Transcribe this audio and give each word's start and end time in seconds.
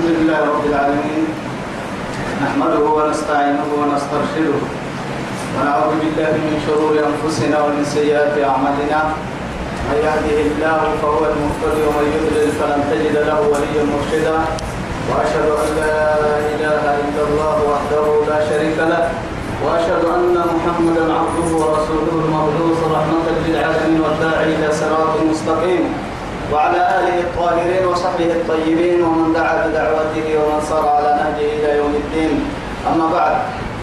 الحمد 0.00 0.16
لله 0.16 0.40
رب 0.52 0.64
العالمين. 0.72 1.24
نحمده 2.44 2.84
ونستعينه 2.98 3.68
ونسترشده 3.80 4.56
ونعوذ 5.54 5.92
بالله 6.00 6.32
من 6.44 6.54
شرور 6.66 6.94
أنفسنا 7.10 7.56
ومن 7.64 7.84
سيئات 7.84 8.32
أعمالنا. 8.50 9.00
من 9.88 9.98
يهده 10.06 10.38
الله 10.48 10.80
فهو 11.02 11.20
المهتدي 11.32 11.82
ومن 11.88 12.06
يضلل 12.16 12.48
فلن 12.58 12.80
تجد 12.90 13.16
له 13.28 13.38
وليا 13.52 13.82
مرشدا. 13.92 14.36
وأشهد 15.10 15.48
أن 15.62 15.68
لا 15.80 15.96
إله 16.54 16.82
إلا 17.04 17.22
الله 17.28 17.56
وحده 17.70 18.06
لا 18.30 18.38
شريك 18.48 18.78
له. 18.92 19.04
وأشهد 19.64 20.04
أن 20.16 20.36
محمدا 20.56 21.04
عبده 21.20 21.48
ورسوله 21.60 22.14
المبعوث 22.24 22.80
رحمة 22.96 23.26
للعالمين 23.44 24.00
والداعي 24.04 24.48
إلى 24.56 24.68
صراط 24.80 25.14
مستقيم. 25.30 25.84
وعلى 26.52 26.80
آله 26.98 27.16
الطاهرين 27.20 27.86
وصحبه 27.86 28.30
الطيبين 28.38 29.02
ومن 29.02 29.32
دعا 29.32 29.66
بدعوته 29.66 30.26
ومن 30.38 30.60
صار 30.70 30.88
على 30.88 31.10
نهجه 31.20 31.48
إلى 31.58 31.78
يوم 31.78 31.94
الدين. 31.94 32.44
أما 32.92 33.06
بعد 33.12 33.36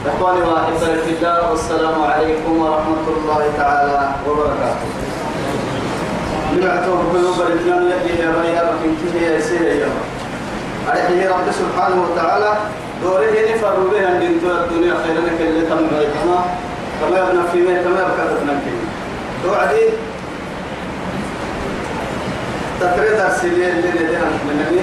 إخواني 0.08 0.42
وأحبائي 0.42 0.98
في 1.06 1.12
الله 1.16 1.52
والسلام 1.52 2.02
عليكم 2.04 2.62
ورحمة 2.62 3.06
الله 3.18 3.42
تعالى 3.58 4.10
وبركاته. 4.28 4.88
نبعتهم 6.56 7.00
قلوب 7.14 7.38
الإسلام 7.48 7.84
يدي 7.92 8.22
يا 8.24 8.32
ريا 8.42 8.64
بكنته 8.72 9.22
يا 9.22 9.40
سيدي 9.40 9.80
يا 9.80 9.90
أرحيه 10.88 11.30
رب 11.30 11.48
سبحانه 11.52 11.98
وتعالى 12.06 12.52
دوره 13.04 13.36
نفر 13.52 13.76
بها 13.92 14.08
أن 14.08 14.22
الدنيا 14.22 14.96
خيرا 15.04 15.22
اللي 15.40 15.62
تم 15.62 15.88
كما 17.02 17.18
يبنى 17.20 17.44
في 17.52 17.60
كما 17.84 18.00
يبقى 18.00 18.28
تبنى 18.32 18.56
توعدي 19.44 19.84
تفريد 22.82 23.20
اللي 23.44 23.92
لدينا 23.92 24.26
من 24.46 24.50
النبي 24.52 24.82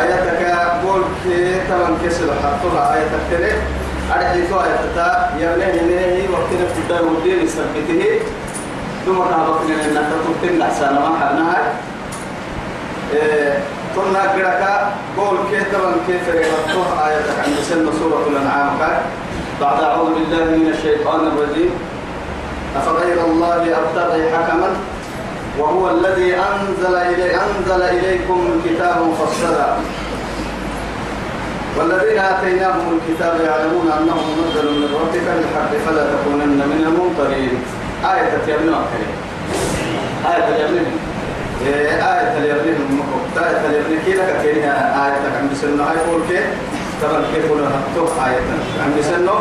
آياتك 0.00 0.40
قول 0.86 1.02
كي 1.24 1.60
تمام 1.68 1.96
كسر 2.04 2.28
حطها 2.42 2.94
آياتك 2.94 3.22
تري. 3.30 3.52
أرحي 4.12 4.38
آياتك. 4.38 4.98
يبنيه 5.38 5.82
منه 5.82 6.32
وقتنا 6.32 6.66
في 6.74 6.80
الدار 6.82 7.04
ودين 7.04 7.48
سبته 7.48 8.02
ثم 9.06 9.18
تعرفنا 9.18 9.74
أنك 9.84 10.08
تبتن 10.24 10.62
أحسن 10.62 10.94
ما 10.94 11.18
حبناها 11.20 11.62
قلنا 13.96 14.22
قرأك 14.22 14.64
قول 15.18 15.36
كي 15.50 15.60
تمام 15.72 15.94
كيف 16.06 16.28
رغبتها 16.28 17.08
آياتك 17.08 17.36
عند 17.46 17.56
سنة 17.68 17.90
سورة 17.98 18.26
الأنعام. 18.30 18.78
بعد 19.60 19.82
أعوذ 19.82 20.14
بالله 20.14 20.44
من 20.44 20.68
الشيطان 20.74 21.20
الرجيم. 21.26 21.70
أفغير 22.76 23.24
الله 23.24 23.62
أبتغي 23.78 24.30
حكما؟ 24.36 24.70
وهو 25.58 25.90
الذي 25.90 26.34
أنزل 26.34 26.94
إلي 26.96 27.34
أنزل 27.34 27.82
إليكم 27.82 28.48
الكتاب 28.54 28.96
مفصلا. 29.10 29.74
والذين 31.78 32.18
آتيناهم 32.18 32.98
الكتاب 32.98 33.40
يعلمون 33.40 33.86
أنه 33.98 34.16
منزل 34.38 34.66
من 34.80 34.88
ربك 34.94 35.26
بالحق 35.36 35.72
فلا 35.86 36.04
تكونن 36.12 36.58
من 36.70 36.80
الممترين 36.86 37.62
آية 38.04 38.54
يبنى 38.54 38.76
الكريم؟ 38.80 39.14
آية 40.32 40.48
اليمين. 40.48 40.86
آية 42.02 42.38
اليمين 42.38 43.00
آية 43.36 43.60
اليمين 43.66 44.00
كي 44.04 44.12
لك 44.12 44.40
كينها 44.42 45.06
آية 45.06 45.38
عند 45.38 45.50
سنة. 45.54 45.84
هاي 45.84 45.98
قول 46.10 46.22
كي؟ 46.28 46.40
طبعا 47.02 47.22
كيف 47.34 47.44
هتوح 47.44 48.26
آية 48.26 48.40
عند 48.84 49.00
سنة؟ 49.00 49.38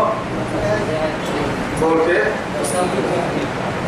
قول 1.81 1.98
كي؟ 2.08 2.20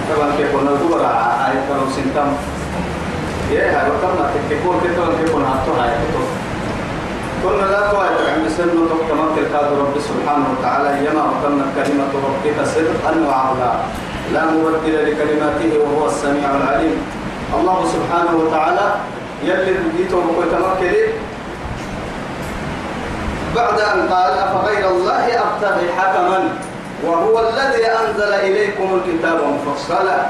طبعا 0.10 0.28
قلنا 0.54 0.72
الكبرى 0.72 1.10
آية 1.48 1.62
كانوا 1.70 1.90
سنتم 1.96 2.30
يا 3.52 3.62
هاي 3.62 3.90
وكما 3.90 4.30
تكون 4.50 4.76
كيف 4.84 5.00
قلنا 5.34 5.50
هتوح 5.56 5.84
آية 5.84 5.98
كتوح 6.10 6.28
كنا 7.44 7.66
لا 7.72 7.92
توعد 7.92 8.18
عند 8.36 8.48
سنة 8.58 8.74
تحكمت 8.90 9.38
الكاد 9.38 9.68
رب 9.80 9.96
سبحانه 10.10 10.46
وتعالى 10.54 11.06
يما 11.06 11.24
وكمنا 11.32 11.66
كلمة 11.76 12.12
ربك 12.28 12.58
صدقا 12.66 13.12
وعلا 13.28 13.72
لا 14.34 14.46
مبدل 14.46 14.96
لكلماته 15.12 15.72
وهو 15.80 16.08
السميع 16.08 16.50
العليم 16.56 16.96
الله 17.60 17.86
سبحانه 17.96 18.34
وتعالى 18.42 18.86
يلي 19.44 19.74
بقيته 19.74 20.18
وكتمكن 20.18 20.94
بعد 23.56 23.80
أن 23.80 24.08
قال 24.14 24.34
أفغير 24.34 24.90
الله 24.90 25.26
أبتغي 25.26 25.88
حكما 25.98 26.40
وهو 27.08 27.50
الذي 27.50 27.86
أنزل 27.86 28.34
إليكم 28.34 29.00
الكتاب 29.00 29.40
مفصلا. 29.56 30.26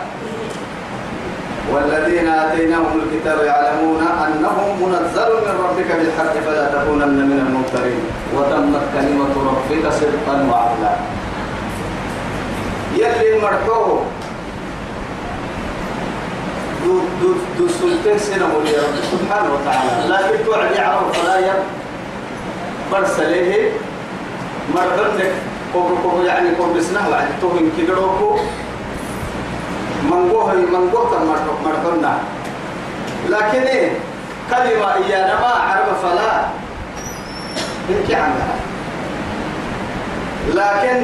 والذين 1.72 2.28
آتيناهم 2.28 3.02
الكتاب 3.04 3.40
يعلمون 3.46 4.02
أنه 4.26 4.76
منزل 4.82 5.30
من 5.46 5.56
ربك 5.66 5.90
بالحق 5.96 6.34
فلا 6.46 6.66
تكونن 6.68 7.18
من 7.30 7.40
الممترين. 7.48 8.04
وتمت 8.36 8.82
كلمة 8.94 9.34
ربك 9.50 9.84
صدقا 9.94 10.36
وعدلا. 10.52 10.94
يلي 12.96 13.42
مرحوه 13.42 14.06
دو 16.86 17.00
دو 17.22 17.34
دو 17.60 17.68
سلطين 17.68 18.18
سنة 18.18 18.48
سبحانه 19.12 19.50
وتعالى. 19.54 20.14
لكن 20.14 20.46
توعد 20.46 20.72
يعرف 20.76 21.20
فلا 21.20 21.38
يب 21.40 21.62
برسله 22.92 23.72
كوكو 24.74 25.55
كوكو 25.84 26.22
يعني 26.22 26.56
كوكو 26.56 26.74
بسنه 26.74 27.10
وعد 27.10 27.28
توهن 27.42 27.72
كدروكو 27.78 28.40
منقوه 30.12 30.54
منقوه 30.54 31.24
مرحب 31.26 31.58
مرحبنا 31.66 32.18
لكن 33.30 33.62
إيه 33.62 33.90
كلمة 34.50 34.94
إيانا 34.94 35.40
ما 35.40 35.48
عرف 35.48 36.06
فلا. 36.06 36.46
بنكي 37.90 38.16
عنها 38.16 38.56
لكن 40.54 41.02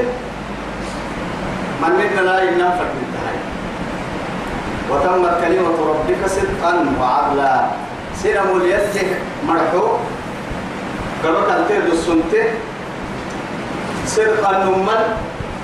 من 1.81 1.89
منا 1.89 2.21
لا 2.21 2.41
ينفع 2.43 2.87
بالتهاي 2.93 3.39
وتمت 4.89 5.41
كلمة 5.41 5.77
ربك 5.89 6.21
صدقا 6.27 6.73
وعدلا. 7.01 7.65
سيرم 8.21 8.57
اليد 8.57 9.07
مرحو. 9.47 9.87
قبل 11.23 11.67
تهدو 11.69 11.91
السنته 11.91 12.45
صدقا 14.15 14.51
نمل 14.63 15.03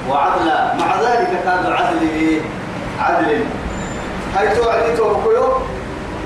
وعدلا. 0.10 0.74
مع 0.80 0.90
ذلك 1.02 1.32
كان 1.44 1.74
عدل 1.74 2.42
عدل. 3.00 3.44
هاي 4.36 4.56
توعدي 4.56 4.98
توقيو 4.98 5.48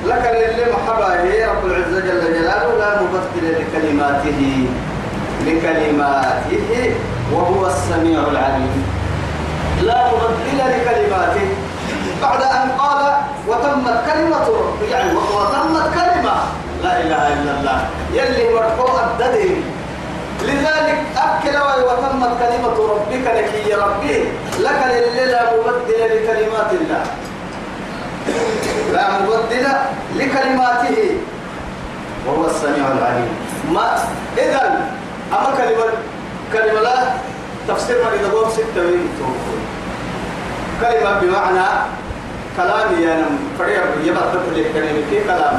لك 0.05 0.23
اللي 0.27 0.65
محبا 0.73 1.23
هي 1.23 1.45
رب 1.45 1.65
العزة 1.65 1.99
جل 1.99 2.21
جلاله 2.33 2.77
لا 2.79 3.01
مبدل 3.01 3.45
لكلماته. 3.59 4.67
لكلماته 5.45 6.95
وهو 7.33 7.67
السميع 7.67 8.19
العليم. 8.19 8.83
لا 9.81 10.07
مبدل 10.07 10.59
لكلماته. 10.59 11.47
بعد 12.21 12.41
أن 12.41 12.69
قال 12.77 13.13
وتمت 13.47 13.97
كلمة 14.13 14.47
يعني 14.91 15.11
وتمت 15.15 15.85
كلمة. 15.93 16.35
لا 16.83 17.01
إله 17.01 17.23
إلا 17.33 17.51
الله. 17.59 17.79
يلي 18.13 18.53
مرفوع 18.53 18.93
الددين 19.03 19.63
لذلك 20.41 20.99
أكل 21.17 21.55
وتمت 21.87 22.31
كلمة 22.39 22.77
ربك 22.93 23.25
لك 23.37 23.51
يا 23.67 23.77
ربي 23.77 24.23
لك 24.59 24.81
لا 25.31 25.43
مبدل 25.53 26.01
لكلمات 26.11 26.71
الله. 26.71 27.03
لا 28.93 29.05
مبدل 29.19 29.67
لكلماته. 30.15 31.17
وهو 32.27 32.45
السميع 32.45 32.85
العليم. 32.87 33.31
ما 33.71 33.97
إذا 34.37 34.89
أما 35.33 35.49
كلمة 35.57 35.85
كلمة 36.53 36.81
لا 36.81 36.97
تفسير 37.67 38.03
ما 38.03 38.13
إذا 38.13 38.31
قوم 38.31 38.49
ستة 38.49 38.83
كلمة 40.81 41.19
بمعنى 41.19 41.67
كلامي 42.57 43.05
نم 43.05 43.37
فريق 43.59 43.83
يبقى 44.03 44.23
تطلع 44.33 44.65
كلمة 44.73 45.11
كلام. 45.27 45.55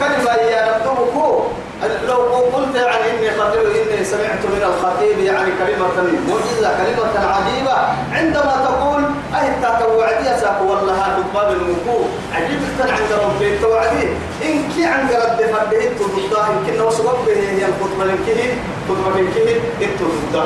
كلمة 0.00 0.32
يا 0.34 0.78
نم 0.84 1.65
لو 2.08 2.16
قلت 2.54 2.74
يعني 2.76 3.10
إني 3.10 3.30
خطيب 3.40 3.60
إني 3.60 4.04
سمعت 4.04 4.42
من 4.44 4.62
الخطيب 4.62 5.18
يعني 5.18 5.50
كلمة 5.58 5.86
معجزة 6.28 6.70
كلمة 6.78 7.26
عجيبة. 7.34 7.76
عندما 8.12 8.54
تقول 8.64 9.02
أي 9.40 9.48
تتوعدي 9.62 10.34
أساك 10.34 10.60
والله 10.60 11.18
باب 11.34 11.52
الوقوف 11.52 12.06
عجيب 12.34 12.60
عند 12.80 13.12
ربي 13.24 13.54
التوعدي 13.54 14.06
إن 14.44 14.62
كي 14.76 14.84
عند 14.84 15.10
رد 15.12 15.40
فرده 15.52 15.86
إنتو 15.86 16.04
ضده 16.04 16.46
إن 16.46 16.66
كنا 16.66 16.82
وسبب 16.84 17.16
به 17.26 17.32
هي 17.32 17.64
الخطبة 17.64 18.04
لنكه 18.04 18.54
خطبة 18.88 19.20
لنكه 19.20 19.60
إنتو 19.82 20.04
ضده 20.32 20.44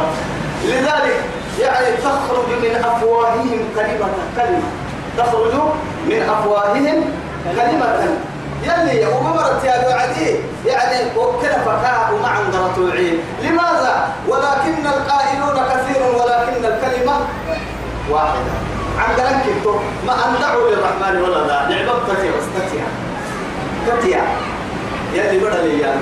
لذلك 0.65 1.21
يعني 1.61 1.97
تخرج 1.97 2.49
من 2.63 2.85
أفواههم 2.85 3.61
كلمة 3.77 4.09
كلمة. 4.37 4.63
تخرج 5.19 5.55
من 6.07 6.23
أفواههم 6.31 7.05
كلمة. 7.57 8.09
يلي 8.63 9.07
وما 9.07 9.31
مرت 9.31 9.65
يا 9.65 9.95
عدي. 9.95 10.37
يعني 10.67 11.17
وكل 11.17 11.49
فكاء 11.49 12.11
وما 12.15 12.29
عندنا 12.29 12.71
العين 12.79 13.19
لماذا؟ 13.43 14.09
ولكن 14.29 14.87
القائلون 14.87 15.57
كثير 15.71 16.03
ولكن 16.03 16.65
الكلمة 16.65 17.17
واحدة. 18.11 18.71
عند 19.01 19.21
كنتو 19.45 19.75
ما 20.07 20.15
أندعوا 20.29 20.71
للرحمن 20.71 21.23
ولا 21.23 21.47
لا 21.47 21.59
نعبد 21.69 22.01
تتيا 22.09 22.33
واستتيا 22.37 22.87
تتيا 23.87 24.23
يلي 25.15 25.39
بدل 25.39 25.81
يا 25.81 25.97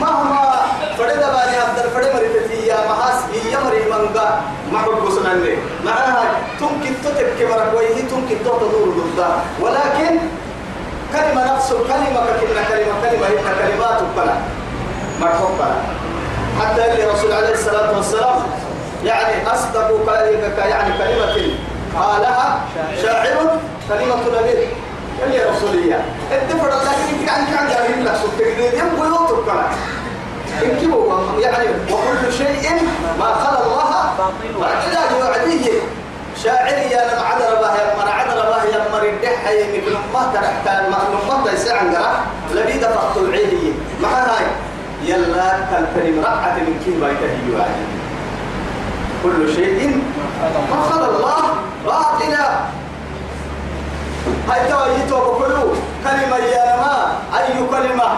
ما 0.00 0.10
ما 0.10 0.40
فرد 0.98 1.18
باني 1.18 1.56
عبد 1.56 1.78
فرد 1.94 2.08
مريتتي 2.14 2.66
يا 2.66 2.76
محاس 2.90 3.18
يا 3.52 3.58
مري 3.64 3.84
منغا 3.90 4.42
ما 4.72 4.80
هو 4.80 5.06
بسنان 5.06 5.40
لي 5.40 5.56
معها 5.84 6.24
تمكن 6.60 6.92
تبكي 7.04 7.46
كويه 7.72 8.00
تمكن 8.10 8.36
تدور 8.44 8.88
ضده 8.98 9.28
ولكن 9.60 10.18
كلمة 11.12 11.54
نفس 11.56 11.72
الكلمة 11.72 12.20
كلمة 12.40 12.62
كلمة 12.68 12.94
كلمة 13.10 13.26
هي 13.26 13.36
كلمات 13.68 14.00
بلا 14.16 14.34
مرحوم 15.20 15.58
بلا 15.58 15.74
حتى 16.64 16.92
اللي 16.92 17.04
رسول 17.06 17.32
عليه 17.32 17.52
الصلاة 17.54 17.96
والسلام 17.96 18.36
يعني 19.04 19.46
أصدق 19.52 19.90
يعني 20.66 20.92
كلمة 20.98 21.54
قالها 21.96 22.60
شاعر 23.02 23.26
كلمة 23.88 24.16
نبي. 24.40 24.68
اللي 25.24 25.44
رسولية. 25.50 26.04
الدفر 26.32 26.68
لكن 26.68 27.26
كان 27.26 27.46
كان 27.46 27.68
جاهل 27.68 28.04
لك 28.06 28.12
سبتك 28.22 28.46
يبقى 28.58 29.08
يوتر 29.08 29.42
يعني 31.40 31.68
وكل 31.90 32.32
شيء 32.38 32.70
ما 33.18 33.34
خلى 33.34 33.58
الله. 33.66 34.12
باطل 34.60 34.92
يعديه. 35.34 35.80
شاعري 36.44 36.90
يا 36.90 37.14
لم 37.14 37.22
عدل 37.24 37.56
الله 37.56 37.74
يا 37.74 37.94
من 38.04 38.08
عدل 38.12 38.38
ما 40.14 40.22
دفعت 42.78 43.16
هاي 43.18 44.46
يلا 45.04 45.48
من 45.66 46.78
كل 49.22 49.54
شيء 49.54 50.02
ما 50.70 50.82
خلى 50.90 51.06
الله 51.08 51.42
باطلا. 51.86 52.48
هاي 54.48 54.60
تويتو 54.70 55.18
بكلو 55.32 55.64
كلمة 56.04 56.36
يا 56.36 56.76
ما 56.76 57.18
أي 57.38 57.66
كلمة؟ 57.70 58.10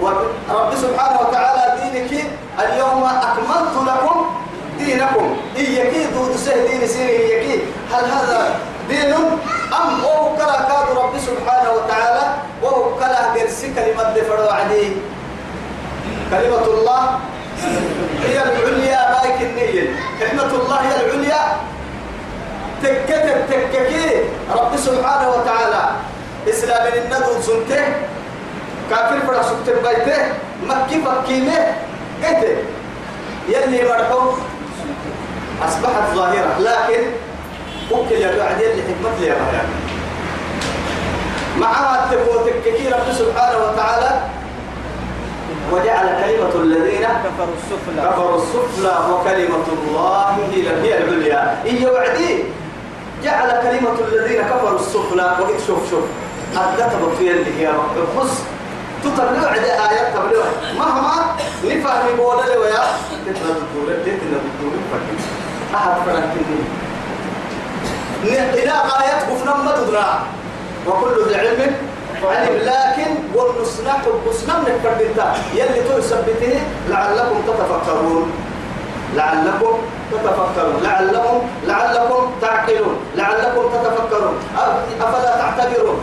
ورب 0.00 0.74
سبحانه 0.74 1.20
وتعالى 1.20 1.64
دينك 1.82 2.24
اليوم 2.60 3.04
أكملت 3.04 3.74
لكم 3.88 4.26
دينكم. 4.78 5.36
إيكي 5.56 6.04
دود 6.14 6.36
سه 6.36 6.66
دين 6.66 6.86
سيري 6.86 7.16
إيكي 7.32 7.62
هل 7.92 8.04
هذا 8.04 8.56
دين 8.88 9.14
أم 9.72 10.00
هو 10.04 10.36
كلا 10.36 10.56
كاد 10.68 10.88
رب 10.96 11.14
سبحانه 11.18 11.70
وتعالى 11.72 12.24
وهو 12.62 12.94
كلا 12.94 13.22
قرسي 13.34 13.74
كلمة 13.74 14.14
دفروا 14.14 14.52
عليه 14.52 14.90
كلمة 16.30 16.64
الله 16.64 17.02
هي 18.24 18.36
العليا 18.42 19.00
بايك 19.12 19.38
النية 19.42 19.84
كلمة 20.20 20.50
الله 20.58 20.78
هي 20.80 20.94
العليا. 21.00 21.42
تكتب 22.82 23.38
تككي 23.50 24.30
رب 24.52 24.72
سبحانه 24.76 25.28
وتعالى. 25.34 25.84
إسلام 26.48 26.84
الندو 26.86 27.42
سنته 27.42 27.84
كافر 28.90 29.18
بڑا 29.26 29.42
سكتر 29.42 29.82
بيته 29.82 30.18
مكي 30.62 31.02
فكيمه 31.02 31.58
قلت 32.22 32.58
يلي 33.48 33.80
مرحو 33.88 34.38
أصبحت 35.66 36.06
ظاهرة. 36.14 36.52
لكن 36.58 37.02
ممكن 37.92 38.16
يا 38.16 38.38
بعدين 38.38 38.68
لحكمة 38.68 39.20
لي 39.20 39.26
يعني 39.26 39.68
معها 41.60 42.04
التبوتك 42.04 42.54
كثير 42.66 42.92
رب 42.92 43.12
سبحانه 43.18 43.58
وتعالى 43.58 44.20
وجعل 45.72 46.06
كلمة 46.06 46.62
الذين 46.62 47.06
كفروا 47.24 47.54
السفلى. 47.56 48.10
كفروا 48.10 48.36
السفلى 48.42 48.94
وكلمة 49.10 49.66
الله 49.78 50.36
هي 50.52 50.98
العليا. 50.98 51.58
هي 51.64 51.86
وعدي. 51.86 52.44
جعل 53.24 53.50
كلمة 53.50 53.96
الذين 54.08 54.42
كفروا 54.42 54.78
السفلى 54.78 55.36
وقد 55.40 55.54
شوف 55.66 55.90
شوف. 55.90 56.04
كتبت 56.54 57.16
في 57.18 57.30
اللي 57.30 57.60
هي 57.60 57.72
خص 58.16 58.42
تطلع 59.04 59.50
عد 59.50 59.64
آيات 59.64 60.14
تبلغ 60.14 60.46
مهما 60.78 61.36
نفهم 61.64 62.16
بولا 62.16 62.46
له 62.46 62.58
ويا 62.58 62.84
تتنا 63.26 63.48
الدكتور 63.50 63.86
تتنا 64.04 64.38
فكر. 64.92 65.18
أحد 65.74 65.92
فرق 66.06 66.34
إلى 68.24 68.72
كفنا 69.28 69.56
ما 69.56 69.72
تدرى 69.76 70.18
وكل 70.86 71.28
ذي 71.28 71.34
علم 71.36 71.76
علم 72.24 72.56
لكن 72.56 73.10
والنصنع 73.34 73.94
والنصنع 74.06 74.58
من 74.58 74.66
الفردين 74.74 75.10
يلي 75.54 75.80
تثبته 75.88 76.60
لعلكم 76.88 77.36
تتفكرون. 77.46 78.32
لعلكم 79.14 79.74
تتفكرون. 80.12 80.82
لعلكم 80.82 81.36
لعلكم 81.66 82.30
تعقلون. 82.40 82.96
لعلكم 83.16 83.62
تتفكرون. 83.74 84.36
أفلا 85.00 85.36
تعتبرون؟ 85.36 85.98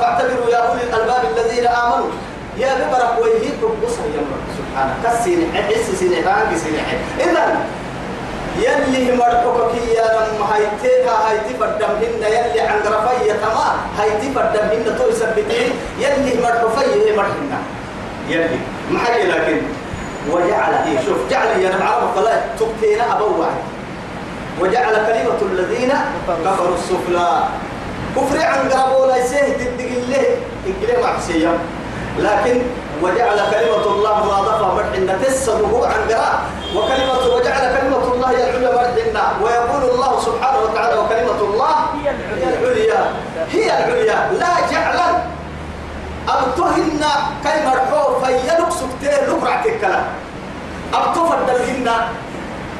فاعتبروا 0.00 0.50
يا 0.50 0.56
أولي 0.56 0.82
الألباب 0.82 1.22
الذين 1.36 1.66
آمنوا. 1.66 2.10
يا 2.58 2.74
ببرك 2.74 3.12
ويهيكم 3.22 3.70
بصر 3.82 4.02
يا 4.14 4.20
رب 4.20 4.44
سبحانه. 4.58 4.94
كسين 5.04 5.52
حس 5.54 5.86
سين 5.98 6.12
هانج 6.26 6.56
سين 6.56 6.74
إذا 7.20 7.44
يلي 8.58 9.16
مرحوك 9.16 9.74
يا 9.94 10.06
رم 10.18 10.42
هايتي 10.50 11.08
هايتي 11.08 11.54
فدمهن 11.60 12.22
يلي 12.22 12.60
عند 12.60 12.86
رفية 12.86 13.32
تما 13.32 13.68
هايتي 13.98 14.32
فدمهن 14.34 14.98
تو 14.98 15.08
يثبتين 15.08 15.70
يلي 15.98 16.42
مرحوفي 16.42 17.12
مرحنا 17.16 17.58
يلي 18.28 18.58
محي 18.90 19.22
لكن. 19.22 19.60
وجعل 20.30 20.74
إيه 20.86 20.98
شوف 21.06 21.18
جعل 21.30 21.60
يا 21.60 21.70
نعرف 21.70 22.18
فلا 22.18 22.40
تبتينا 22.58 23.16
أبو 23.16 23.40
واحد. 23.40 23.64
وجعل 24.60 24.94
كلمة 24.94 25.40
الذين 25.52 25.92
كفروا 26.44 26.74
السفلى. 26.74 27.44
كفر 28.16 28.38
عن 28.46 28.68
قربوا 28.70 29.06
لا 29.06 29.16
يسيه 29.16 29.52
تدق 29.52 29.90
الله 29.96 30.24
معسية 31.02 31.52
لكن 32.18 32.60
وجعل 33.02 33.38
كلمة 33.50 33.84
الله 33.86 34.16
مضافة 34.24 34.74
مرحنا 34.74 35.18
تسبه 35.22 35.86
عن 35.86 36.00
قراء 36.10 36.34
وكلمة 36.76 37.34
وجعل 37.34 37.64
كلمة 37.80 38.04
الله 38.14 38.30
هي 38.30 38.50
العليا 38.50 38.70
مرحنا 38.74 39.24
ويقول 39.42 39.82
الله 39.90 40.20
سبحانه 40.20 40.58
وتعالى 40.58 40.94
وكلمة 41.00 41.40
الله 41.40 41.74
هي 41.94 42.10
العليا. 42.52 43.00
هي 43.52 43.66
العليا. 43.78 44.18
لا 44.40 44.52
جعلا. 44.70 45.08
أبتهن 46.28 47.02
كي 47.44 47.56
مرحو 47.66 48.20
فيلك 48.20 48.68
سكتير 48.70 49.20
لقرع 49.28 49.62
أبتفد 50.94 51.48
الهن 51.48 51.88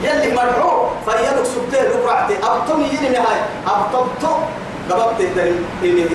يلي 0.03 0.35
مرحو 0.35 0.71
فيلك 1.07 1.47
سكتير 1.55 1.85
لقرع 1.91 2.29
أبتم 2.29 2.81
يلي 2.81 3.09
نهاية. 3.09 3.45
أبتبتو 3.67 4.33
قبضت 4.91 5.21
التنين 5.21 6.11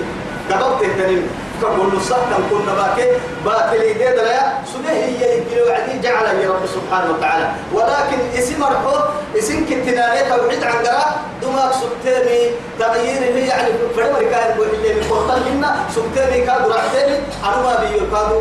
قبضت 0.50 0.82
التنين 0.82 1.28
كقول 1.64 2.02
صحتا 2.02 2.38
كنا 2.50 2.74
باكي؟ 2.74 3.08
باكي 3.44 3.78
لي 3.78 3.92
دي 3.92 4.16
دلايا 4.16 4.62
سنة 4.72 4.90
هي 4.90 5.36
يجي 5.36 5.62
وعدي 5.62 5.98
جعل 6.02 6.26
يا 6.40 6.48
رب 6.50 6.66
سبحانه 6.76 7.10
وتعالى. 7.12 7.48
ولكن 7.72 8.18
اسم 8.38 8.60
مرحو 8.60 8.96
اسم 9.38 9.64
كتنا 9.70 10.04
توحيد 10.28 10.64
عن 10.64 10.78
قراء 10.86 11.20
دماغ 11.42 11.72
سبتامي 11.72 12.40
تغيير 12.78 13.22
هي 13.36 13.46
يعني 13.48 13.68
فريم 13.96 14.30
كان 14.30 14.56
بوحيد 14.56 14.96
من 14.96 15.06
قرطان 15.10 15.42
منا 15.48 15.70
سبتامي 15.94 16.46
كادو 16.46 16.70
رحتامي 16.70 17.16
أنا 17.44 17.62
ما 17.62 17.72
بيو 17.80 18.00
كادو 18.12 18.38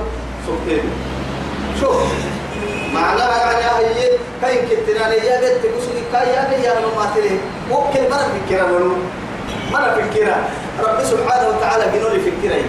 سبتامي. 0.47 0.89
شوف. 1.79 1.97
معناها 2.93 3.59
يعني 3.59 3.85
هي 3.85 4.09
كاين 4.41 4.67
كتنا 4.69 5.13
يا 5.13 5.41
بنت 5.41 5.63
تقولي 5.63 6.03
كايا 6.11 6.41
يا 6.63 6.73
ما 6.97 7.05
تري. 7.15 7.39
ممكن 7.69 8.01
ما 8.09 8.17
نفكر 8.27 8.67
ما 9.71 9.79
نفكر 9.79 10.27
رب 10.79 11.03
سبحانه 11.03 11.47
وتعالى 11.49 11.85
جنولي 11.93 12.19
فكرين 12.19 12.65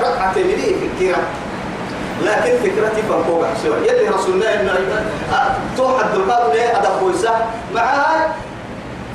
ركعة 0.00 0.34
تمري 0.34 0.76
فكرة 0.98 1.22
لكن 2.22 2.56
فكرتي 2.56 3.02
فوق 3.02 3.44
سوى 3.62 3.88
يلي 3.88 4.08
رسولنا 4.08 4.54
إن 4.60 4.70
توحد 5.76 6.14
القلب 6.14 6.54
ليه؟ 6.54 6.78
أدا 6.78 6.88
خويسة 7.00 7.30
معها 7.74 8.34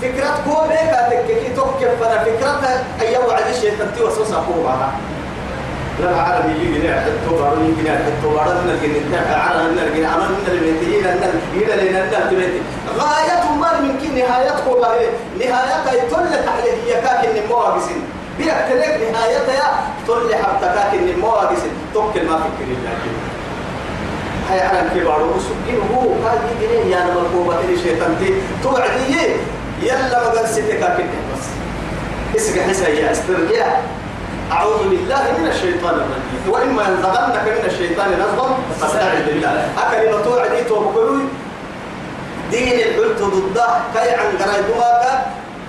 فكرة 0.01 0.39
كو 0.45 0.67
بيك 0.67 0.91
تككي 1.09 1.55
توكب 1.55 1.89
فنا 2.01 2.23
فكرة 2.23 2.83
أي 3.01 3.17
وعد 3.17 3.53
شيء 3.61 3.73
تنتي 3.79 4.03
وسوسة 4.03 4.41
فوق 4.41 4.63
بعضها 4.65 4.91
لا 6.01 6.09
العربي 6.09 6.51
يجي 6.51 6.79
لنا 6.79 7.01
حتى 7.01 7.35
بارو 7.41 7.61
يجي 7.61 7.81
لنا 7.81 7.91
حتى 7.97 8.27
بارو 8.27 8.51
من 8.51 8.69
الجن 8.69 9.15
عرب 9.33 9.71
من 9.71 9.79
الجن 9.79 10.05
عمل 10.05 10.29
من 10.29 10.47
المنتجين 10.47 11.05
أن 11.05 11.31
الجن 11.53 11.87
لنا 11.87 12.03
أن 12.03 12.11
تبتي 12.11 12.61
غاية 12.97 13.51
ما 13.59 13.81
من 13.81 13.97
كي 14.01 14.07
نهاية 14.07 14.55
كو 14.65 14.81
نهاية 15.39 16.03
يطلع 16.03 16.41
تحليه 16.45 16.93
يكاك 16.93 17.25
النمو 17.25 17.59
بسن. 17.77 18.16
بيأكلك 18.37 19.11
نهايتها 19.13 19.93
تقول 20.07 20.27
لي 20.27 20.35
حبتكاك 20.35 20.93
إن 20.93 21.09
المواقس 21.09 21.59
توكل 21.93 22.25
ما 22.25 22.37
فكر 22.37 22.63
الله 22.63 22.97
هاي 24.49 24.61
على 24.61 24.81
الكبار 24.81 25.23
وسكين 25.23 25.79
هو 25.95 26.01
قال 26.01 26.39
يجري 26.61 26.91
يا 26.91 27.03
القوة 27.03 27.59
إلي 27.59 27.77
شيطان 27.83 28.15
تي. 28.19 28.33
توعدي 28.63 29.31
يلا 29.81 30.19
ما 30.19 30.29
قال 30.29 30.43
بس. 30.43 31.45
اسقى 32.35 32.63
حسا 32.63 32.87
يا 32.87 33.11
استرجع 33.11 33.67
أعوذ 34.51 34.89
بالله 34.89 35.23
من 35.39 35.47
الشيطان 35.47 35.93
الرجيم. 35.93 36.41
وإما 36.49 36.83
ينزغنك 36.83 37.43
من 37.43 37.65
الشيطان 37.65 38.09
نزغا 38.11 38.57
فاستعذ 38.81 39.25
بالله. 39.25 39.69
أكلمة 39.77 40.23
توعدي 40.23 40.63
توبكلوي 40.63 41.23
دين 42.51 42.73
الحلت 42.73 43.21
ضده. 43.21 43.67
كي 43.93 44.09
عن 44.09 44.37
قراي 44.39 44.61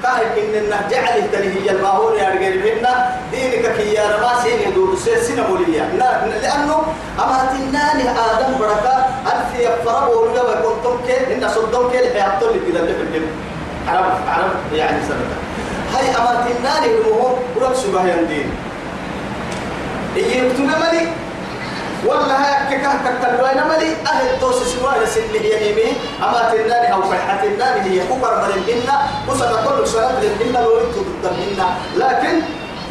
دماغك 0.02 0.34
كاهل 0.34 0.38
إن 0.38 0.64
النهج 0.64 0.94
عليه 0.94 1.26
تنهي 1.32 1.70
الماهور 1.70 2.16
يا 2.16 2.28
رجال 2.28 2.58
منا 2.58 3.10
دينك 3.30 3.76
كي 3.76 3.94
يا 3.94 4.16
رماسين 4.16 4.68
يدور 4.68 4.96
سيسنا 4.96 5.48
موليا 5.48 5.84
لأنه 6.42 6.82
أما 7.18 7.50
تناني 7.52 8.10
آدم 8.10 8.58
بركة 8.58 9.06
ألف 9.26 9.60
يفرق 9.60 10.08
ولا 10.16 10.66
وكنتم 10.66 11.06
كي 11.06 11.34
إن 11.34 11.48
صدهم 11.48 11.90
كي 11.90 11.98
اللي 11.98 12.22
حيحطوا 12.22 12.52
لي 12.52 12.72
كذا 12.72 12.80
اللي 12.80 12.94
في 12.94 13.20
عرب 13.88 14.12
عرب 14.28 14.50
يعني 14.72 15.02
سنة 15.08 15.26
هاي 15.94 16.16
أمانة 16.16 16.46
النار 16.58 17.12
هو 17.12 17.34
ورد 17.56 17.74
سبه 17.76 18.00
يندين. 18.00 18.50
إيه 20.16 20.42
يكتب 20.42 20.64
ملي؟ 20.64 21.08
ولا 22.06 22.36
هاي 22.44 22.78
كه 22.78 22.92
كتلوا 23.04 23.52
أنا 23.52 23.64
ملي 23.64 23.90
أهل 24.06 24.40
دوس 24.40 24.54
سواء 24.74 25.04
سنه 25.04 25.46
يمين 25.66 25.94
أما 26.22 26.50
تناني 26.52 26.92
أو 26.94 27.02
فرحة 27.02 27.44
النار 27.44 27.80
هي 27.82 28.00
كبر 28.00 28.32
من 28.42 28.62
منا 28.68 28.96
وسنا 29.28 29.56
كل 29.66 29.86
سنة 29.88 30.08
من 30.08 30.32
منا 30.40 30.58
لو 30.58 30.78
أنتم 30.80 31.02
ضد 31.22 31.32
منا 31.40 31.68
لكن 31.96 32.34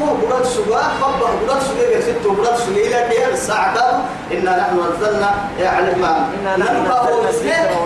هو 0.01 0.13
برد 0.15 0.45
سوا 0.45 0.81
بابا 1.01 1.27
برد 1.47 1.59
سوا 1.67 2.01
ست 2.01 2.27
برد 2.27 2.57
سوا 2.57 2.73
إلى 2.73 3.09
كيف 3.09 3.29
الساعة 3.33 4.03
إنا 4.31 4.51
نحن 4.57 4.75
نزلنا 4.79 5.31
يعني 5.59 5.95
ما 6.01 6.29
نحن 6.57 6.81
نزلنا 6.81 7.29
الذكر 7.29 7.77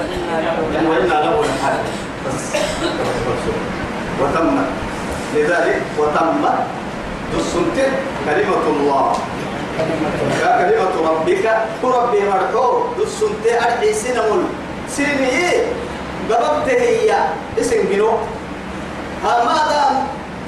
وإنا 0.90 1.14
له 1.14 1.44
بس 2.28 2.44
وتمت 4.22 4.66
لذلك 5.36 5.82
وتمت 5.98 6.54
السنتين 7.40 7.92
كلمة 8.26 8.66
الله. 8.68 9.14
كلمة 10.42 11.10
ربك 11.10 11.46
ربي 11.84 12.20
مرحو 12.30 12.84
السنتين 13.04 13.56
أرحي 13.64 13.94
سنمول 13.94 14.44
سيني 14.90 15.30
إيه؟ 15.30 15.62
قببته 16.30 16.72
هي. 16.82 17.16
اسم 17.60 17.76
جنو 17.92 18.10
ها 19.24 19.34
ماذا؟ 19.46 20.04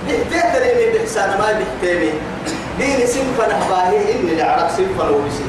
بحتيتني 0.08 0.92
بإحسان 0.94 1.30
ما 1.30 1.48
بحتيني 1.60 2.10
دين 2.80 3.08
سنفا 3.08 3.48
نحباهي 3.50 3.98
إني 4.14 4.36
لعرق 4.36 4.68
سنفا 4.78 5.04
لوبسي 5.04 5.46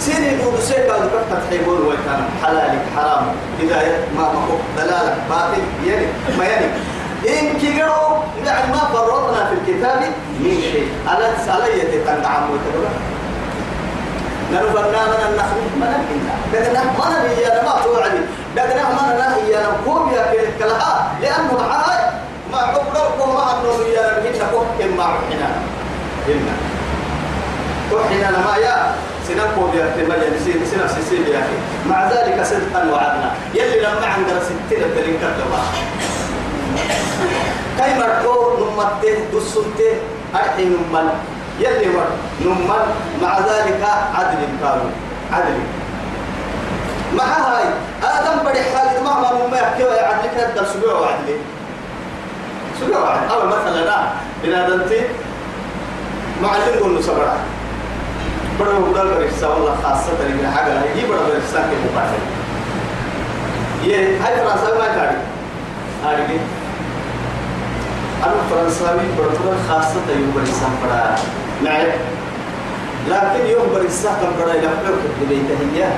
سيني 0.00 0.30
دو 0.36 0.50
سيكا 0.60 0.92
ذكرت 0.92 1.42
تحيبون 1.50 1.80
ويكان 1.86 2.20
حلالك 2.42 2.82
حرام. 2.96 3.26
بداية 3.62 3.98
ما 4.16 4.22
مكو 4.32 4.54
دلالة 4.76 5.16
باطل 5.30 5.62
يعني 5.86 6.06
ما 6.38 6.44
يعني 6.44 6.66
إن 7.26 7.58
كيرو 7.60 8.22
يعني 8.46 8.72
ما 8.72 8.78
فرطنا 8.92 9.46
في 9.46 9.54
الكتاب 9.54 10.00
من 10.40 10.60
شيء. 10.62 10.88
على 11.08 11.30
سالية 11.46 12.04
تنعم 12.06 12.50
وتدرك 12.50 12.96
نحن 14.52 14.64
فنانا 14.74 15.28
النحو 15.28 15.56
ما 15.80 15.86
نبينا 15.98 16.34
بدنا 16.52 16.82
ما 16.84 17.06
نبي 17.18 17.46
أنا 17.46 17.62
ما 17.62 17.82
توعدي. 17.84 18.20
بدنا 18.56 18.82
ما 18.82 19.04
نهي 19.18 19.58
أنا 19.58 19.72
كوب 19.84 20.12
يا 20.12 20.32
كيرك 20.32 20.60
لها 20.60 21.10
لأنه 21.22 21.52
معاي. 21.68 22.04
ما 22.52 22.58
عبركم 22.58 23.34
ما 23.34 23.44
أنه 23.52 23.88
يا 23.94 24.16
ربنا 24.16 24.44
كوب 24.52 24.66
ما 24.96 25.04
رحنا 25.04 25.48
إنا 26.28 26.54
رحنا 27.92 28.30
ما 28.30 28.56
يا. 28.56 28.94
سنكو 29.28 29.66
بيا 29.72 29.86
تبين 29.96 30.34
سين 30.44 30.60
سنة 30.70 30.86
سيسي 30.86 31.24
بيا 31.24 31.42
مع 31.88 32.08
ذلك 32.08 32.42
صدقا 32.44 32.90
وعدنا. 32.92 33.30
يلي 33.54 33.80
لما 33.80 34.06
عندنا 34.06 34.40
ستين 34.44 34.82
تلين 34.96 35.16
كتبا 35.16 35.60
كاي 37.78 37.94
مرتو 37.98 38.34
نمته 38.58 39.14
دسنته 39.32 39.90
أرحي 40.34 40.64
نمال 40.64 41.08
يلي 41.60 41.86
مر 41.96 42.08
نمال 42.44 42.84
مع 43.22 43.38
ذلك 43.38 43.82
عدل 44.14 44.40
كانوا 44.62 44.90
عدل 45.32 45.58
مع 47.14 47.24
هاي 47.24 47.64
آدم 48.02 48.38
بدي 48.44 48.62
حاجة 48.62 49.00
مهما 49.04 49.32
مما 49.32 49.56
يحكي 49.56 49.84
ويعدل 49.84 50.28
كده 50.34 50.48
الدرس 50.48 50.76
بيه 50.76 50.92
وعدلي 50.92 51.36
سبيه 52.80 52.96
وعدل 52.96 53.30
أول 53.30 53.48
مثلا 53.48 53.84
لا 53.84 53.98
بنادنتي 54.42 55.00
معلم 56.42 56.74
قول 56.82 57.04
سبرا 57.04 57.36
بڑا 58.58 58.78
بدل 58.78 59.08
برسا 59.14 59.48
والله 59.48 59.74
خاصة 59.82 60.18
من 60.18 60.52
حاجة 60.54 60.72
هي 60.94 61.06
بڑا 61.06 61.22
برسا 61.28 61.62
کے 61.70 61.76
مقابل 61.84 62.22
یہ 63.88 64.22
هاي 64.22 64.36
فرنسا 64.36 64.78
ما 64.78 64.86
كاري 64.94 65.16
هاري 66.04 66.38
أنا 68.24 68.40
فرنساوي 68.50 69.08
بڑا 69.18 69.56
خاصة 69.68 70.06
يوم 70.10 70.32
برسا 70.34 70.68
بڑا 70.82 71.18
معي 71.64 71.92
لكن 73.08 73.46
يوم 73.46 73.66
برسا 73.74 74.10
كم 74.20 74.32
بڑا 74.38 74.54
يلقوا 74.54 74.96
كبيته 75.20 75.58
هي. 75.74 75.88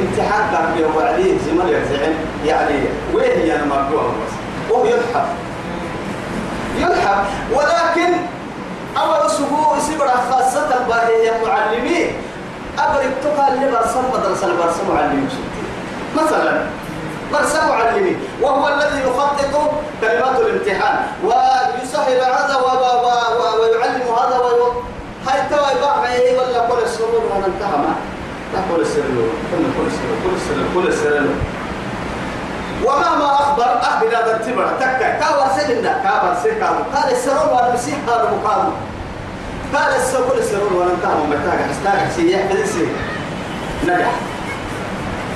امتحان 0.00 0.44
كان 0.52 0.74
بيه 0.76 0.86
وعديه 0.86 1.38
زمن 1.46 1.68
يرزعن 1.68 2.14
يعني 2.46 2.78
وين 3.14 3.30
هي؟ 3.30 3.56
أنا 3.56 3.64
مرجوها 3.64 4.08
بس 4.08 4.32
وهو 4.70 4.84
يلحق. 4.84 5.28
يلحق. 6.78 7.24
ولكن 7.52 8.12
أول 8.96 9.26
أسبوع 9.26 9.78
سبرة 9.78 10.22
خاصة 10.30 10.68
باهي 10.88 11.24
يا 11.26 11.32
معلمين 11.46 12.12
أبرك 12.78 13.12
تقال 13.24 13.60
لي 13.60 13.70
برسم 13.70 14.02
مدرسة 14.14 14.46
برسم 14.46 14.94
معلمين 14.94 15.28
مثلا 16.16 16.62
برسم 17.32 17.68
معلمين 17.68 18.16
وهو 18.40 18.68
الذي 18.68 19.00
يخطط 19.02 19.70
كلمات 20.00 20.40
الامتحان. 20.40 20.96
ويسهل 21.24 22.20
هذا 22.20 22.56
و 22.56 22.66
و 22.66 22.84
و 23.04 23.08
و 23.38 23.62
ويعلم 23.62 24.02
هذا 24.18 24.38
وي 24.38 24.72
هاي 25.26 25.40
توا 25.50 25.70
يبقى 25.78 26.00
معي 26.00 26.36
ولا 26.38 26.66
كل 26.68 26.82
السرور 26.82 27.22
وأنا 27.30 27.46
انتهى 27.46 27.78
ما 27.78 27.94
كل 28.76 28.80
السرور 28.82 29.28
كل 29.50 29.86
السرور 29.86 30.16
كل 30.24 30.36
السرور 30.36 30.66
كل 30.74 30.88
السرور 30.88 31.34
ومهما 32.84 33.34
أخبر 33.34 33.64
أهل 33.64 34.06
هذا 34.06 34.36
التبر 34.36 34.68
تكا 34.80 35.18
كاور 35.20 35.46
سجنا 35.56 36.02
كاور 36.04 36.34
سكا 36.44 36.66
قال 36.94 37.12
السرور 37.12 37.54
وأنا 37.54 37.74
بسيح 37.74 37.94
هذا 38.08 38.32
مقام 38.42 38.72
قال 39.74 39.96
السرور 39.96 40.38
السرور 40.38 40.72
وأنا 40.72 40.90
انتهى 40.90 41.14
ممتاك 41.14 41.58
حسناك 41.70 42.10
سيح. 42.16 42.40
نجح. 43.84 44.12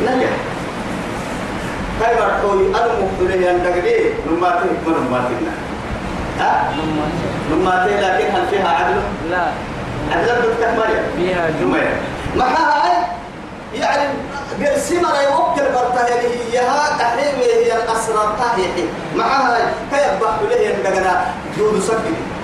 نجح. 0.02 0.45
كيف 2.00 2.20
رحوي 2.20 2.68
أنا 2.68 2.86
مقتنع 3.00 3.50
أن 3.50 3.62
تقدي 3.64 3.96
نماتي 4.30 4.68
ما 4.86 4.92
نماتينا 5.08 5.52
ها 6.38 6.72
نماتي 7.50 7.90
لكن 7.90 8.34
هل 8.36 8.46
فيها 8.50 8.68
عدل 8.68 9.00
لا 9.30 9.46
عدل 10.12 10.42
بالتكمل 10.42 10.94
فيها 11.16 11.50
جمل 11.60 11.60
جمل 11.60 11.88
ما 12.36 12.44
هاي 12.44 12.96
يعني 13.74 14.08
قرسمة 14.60 15.20
يوكل 15.20 15.62
برتها 15.74 16.20
هي 16.20 16.58
ها 16.58 16.98
تحيوي 16.98 17.54
هي 17.64 17.76
الأسرار 17.76 18.34
تاهي 18.38 18.84
معها 19.16 19.58
كيبح 19.90 20.30
له 20.50 20.56
يندقنا 20.56 21.26
دود 21.58 21.80
سكن 21.80 22.35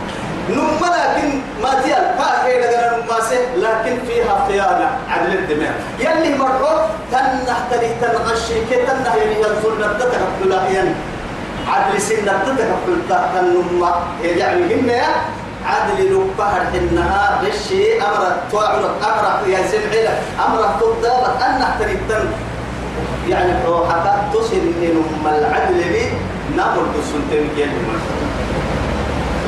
نم 0.57 0.79
لكن 0.83 1.29
ما 1.63 1.81
تيال 1.83 2.05
كاهي 2.19 2.61
لقنا 2.61 3.05
نماسه 3.05 3.41
لكن 3.57 3.95
فيها 4.07 4.47
خيانة 4.49 4.89
عدل 5.09 5.33
الدماء. 5.39 5.75
يلي 5.99 6.39
مرحو 6.39 6.77
تنح 7.13 7.59
تلي 7.71 7.89
تنغشي 8.01 8.55
كي 8.71 8.77
تنح 8.87 9.15
يلي 9.15 9.37
ينظر 9.41 9.73
نبتتك 9.81 10.21
بلاهيا 10.43 10.95
عدل 11.69 12.01
سن 12.01 12.15
نبتتك 12.27 12.71
بلتك 12.87 13.31
النمى 13.41 13.93
يعني 14.25 14.75
هم 14.75 14.91
عدل 15.67 16.27
بحر 16.39 16.63
النهار 16.75 17.33
غشي 17.47 18.03
أمر 18.03 18.37
توعد 18.51 18.85
أمر 18.85 19.49
يا 19.49 19.61
سمعي 19.71 20.09
أمر 20.47 20.61
تضابط 20.81 21.43
أن 21.43 21.61
نحترم 21.61 22.01
تن 22.09 22.25
يعني 23.29 23.53
حتى 23.91 24.13
تصل 24.35 24.57
إنهم 24.83 25.27
العدل 25.27 25.77
لي 25.93 26.05
نقول 26.57 26.87
تسنتين 26.95 27.49
كيف 27.57 27.71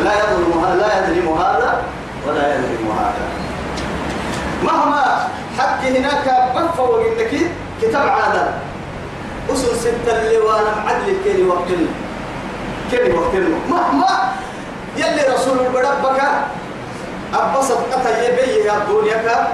لا 0.05 0.13
يظلم 0.13 0.53
لا 0.81 0.89
يظلم 0.99 1.29
هذا 1.39 1.83
ولا 2.27 2.55
يظلم 2.55 2.89
هذا. 2.99 3.25
مهما 4.65 5.29
حق 5.59 5.81
هناك 5.85 6.27
بفوا 6.57 7.01
إنك 7.01 7.33
كتاب 7.83 8.09
عادل 8.09 8.47
أسر 9.53 9.75
ستة 9.77 10.13
اللي 10.21 10.39
وأنا 10.39 10.73
عدل 10.87 11.17
كيني 11.25 11.43
وقتنا 11.49 11.93
كيني 12.91 13.15
وقتنا 13.19 13.49
مهما 13.71 14.33
يلي 14.97 15.35
رسول 15.35 15.59
البربك 15.67 16.21
أبسط 17.35 17.79
قطع 17.93 18.19
يبيه 18.19 18.65
يا 18.65 18.73
الدنيا 18.79 19.49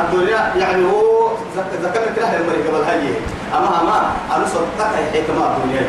الدنيا 0.00 0.52
يعني 0.56 0.84
هو 0.84 1.30
له 1.56 2.36
المريض 2.36 2.66
قبل 2.66 2.82
هاي. 2.88 3.08
أما 3.54 3.80
أما 3.80 4.12
أنا 4.36 4.46
صدقت 4.46 4.94
حكمة 5.14 5.56
الدنيا. 5.56 5.86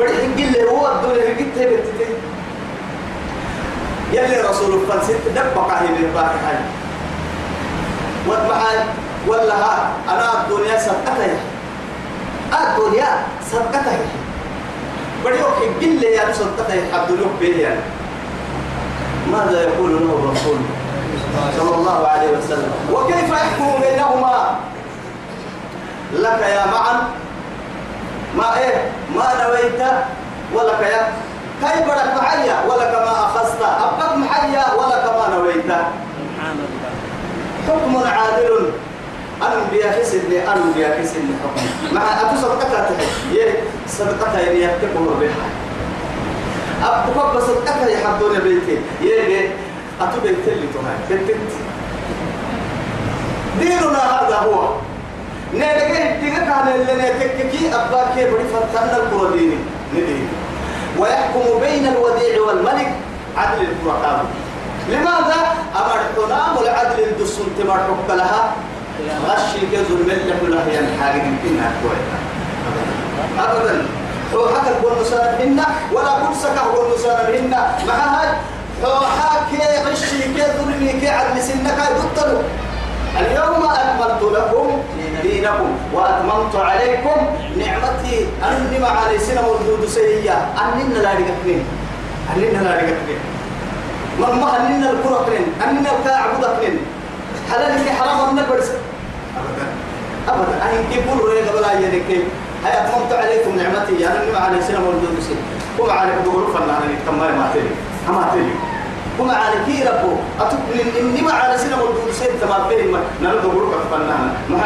بدي 0.00 0.42
يقول 0.42 0.52
لي 0.52 0.62
هو 0.70 0.86
الدنيا 0.92 1.24
هي 1.28 1.34
بتتي 1.34 2.06
يلي 4.12 4.40
رسول 4.40 4.74
الفلسفة 4.74 5.30
دبق 5.30 5.72
هي 5.72 5.88
من 5.88 6.10
باقي 6.14 6.38
هاي 6.46 6.58
واتبعي 8.28 8.78
ولا 9.26 9.54
ها 9.54 9.90
أنا 10.08 10.32
الدنيا 10.40 10.78
صدقتها 10.78 11.36
الدنيا 12.52 13.08
صدقتها 13.52 13.98
بدي 15.24 15.34
يقول 15.36 16.00
لي 16.00 16.06
يا 16.12 16.32
صدقتها 16.32 16.98
عبد 16.98 17.10
الله 17.10 17.30
بيه 17.40 17.80
ماذا 19.32 19.62
يقول 19.62 19.90
له 19.90 20.14
الرسول 20.18 20.58
صلى 21.58 21.74
الله 21.74 22.06
عليه 22.08 22.30
وسلم؟ 22.38 22.72
وكيف 22.92 23.30
يحكم 23.30 23.80
بينهما؟ 23.80 24.56
لك 26.12 26.40
يا 26.42 26.66
معا 26.66 26.94
ما 28.36 28.58
إيه؟ 28.58 28.90
ما 29.16 29.26
نويت 29.44 29.80
ولك 30.54 30.80
يا 30.80 31.12
كيف 31.62 31.86
لك 31.86 32.14
محيا 32.22 32.56
ولك 32.68 32.92
ما 33.06 33.12
اخذت 33.26 33.62
ابك 33.62 34.16
محيا 34.16 34.64
ولك 34.74 35.04
ما 35.18 35.36
نويت 35.36 35.64
سبحان 35.64 36.56
الله 36.56 36.90
حكم 37.78 37.96
عادل. 37.96 38.70
أن 39.42 39.68
بيحسن 39.72 40.28
لي 40.28 40.48
أن 40.52 40.72
بيحسن 40.76 41.20
لي 41.20 41.34
حكم. 41.42 41.94
مع 41.94 42.02
أبو 42.20 42.40
صدقتها 42.40 42.90
يه 43.32 43.54
صدقتها 43.88 44.40
يعني 44.40 44.62
يكتبه 44.62 45.14
بها 45.20 45.46
أبوك 46.84 47.36
بس 47.36 47.44
أكا 47.66 47.90
يحضون 47.90 48.38
بيتي. 48.38 48.78
يلي 49.00 49.50
أتو 50.00 50.20
بيت 50.22 50.48
اللي 50.48 50.66
تهاي. 50.74 51.18
بيت 51.18 51.36
ديننا 53.60 53.98
هذا 53.98 54.36
هو. 54.36 54.74
نيجي 55.54 56.20
تيجي 56.20 56.36
كان 56.36 56.68
اللي 56.74 56.92
نتككي 56.92 57.74
أباك 57.74 58.14
بدي 58.14 58.48
فتنا 58.48 58.96
القرى 58.96 59.38
ديني. 59.38 59.56
ندين 59.94 60.28
ويحكم 60.98 61.60
بين 61.60 61.86
الوديع 61.86 62.40
والملك 62.46 62.92
عدل 63.36 63.62
القرى 63.62 64.22
لماذا؟ 64.88 65.40
أمرتنا 65.76 66.40
والعدل 66.58 66.98
الدسون 67.04 67.48
تمرحك 67.58 68.08
لها. 68.08 68.54
غشي 69.28 69.60
كذل 69.72 70.00
ملك 70.06 70.40
له 70.42 70.64
ينحاق 70.72 71.14
يمكنها 71.14 71.70
كويتا 71.82 72.18
أبدا. 73.38 73.86
هو 74.34 74.48
حكى 74.48 74.70
القول 74.70 74.92
مسلم 75.00 75.64
ولا 75.92 76.12
كرسك 76.26 76.58
هو 76.58 76.78
مسلم 76.94 77.50
مع 77.86 77.94
هاي 77.94 78.28
هو 78.84 78.98
غشي 79.86 80.22
كذل 80.36 80.68
ملك 80.80 81.06
عدل 81.06 81.42
سنك 81.42 81.78
يبطلوا. 81.90 82.42
اليوم 83.20 83.62
أكملت 83.70 84.22
لكم 84.22 84.82
دينكم 85.22 85.70
وأتممت 85.94 86.54
عليكم 86.56 87.18
نعمتي. 87.56 88.26
أني 88.44 88.78
مع 88.78 88.94
سنة 89.18 89.42
موجود 89.42 89.88
سيئة. 89.88 90.38
أننا 90.64 90.98
لا 90.98 91.10
رجعتني 91.12 91.62
أننا 92.36 92.58
لا 92.64 92.74
رجعتني 92.74 93.16
من 94.18 94.40
ما 94.40 94.56
أننا 94.56 94.90
الكرة 94.90 95.24
كنين 95.26 95.46
أننا 95.68 95.90
الكاعب 95.98 96.30
كنين. 96.60 96.78
حلالك 97.50 97.88
حرام 97.98 98.34
من 98.34 98.38
البرس 98.38 98.68
أبدا. 99.38 99.66
أبدا. 100.28 100.54
أهين 100.64 100.84
كيف 100.90 101.10
قولوا 101.10 101.34
لي 101.34 101.40
قبل 101.48 101.64
أيام 101.64 102.02
كيف؟ 102.08 102.24
هاي 102.64 102.72
أتممت 102.80 103.12
عليكم 103.12 103.56
نعمتي. 103.56 104.08
أني 104.08 104.32
مع 104.32 104.40
علي 104.40 104.62
سنة 104.62 104.80
موجود 104.80 105.18
سيئة 105.20 105.42
وما 105.78 105.92
عليكم 105.92 106.22
تقولوا 106.24 106.54
فلنا 106.54 106.78
أنا 106.78 106.94
كمان 107.06 107.38
ما 107.38 107.50
تلي. 107.54 107.70
ما 108.08 108.30
تلي. 108.32 108.54
كما 109.18 109.32
على 109.32 109.54
كي 109.66 109.84
ربو. 109.88 110.12
أتقول 110.40 110.78
إني 111.00 111.22
ما 111.22 111.32
على 111.32 111.58
سنة 111.58 111.82
والدول 111.82 112.14
سيد 112.14 112.40
تما 112.40 112.68
بين 112.68 112.92
ما 112.92 113.00
نرد 113.22 113.46
بروك 113.46 113.74
فنانا 113.90 114.32
ما 114.48 114.56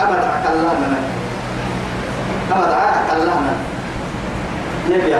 أما 0.00 0.16
تعك 0.16 0.52
الله 0.52 0.72
لنا 0.72 1.00
أما 2.52 2.66
تعك 2.66 3.16
الله 3.16 3.34
لنا 3.40 3.54
نبي 4.90 5.14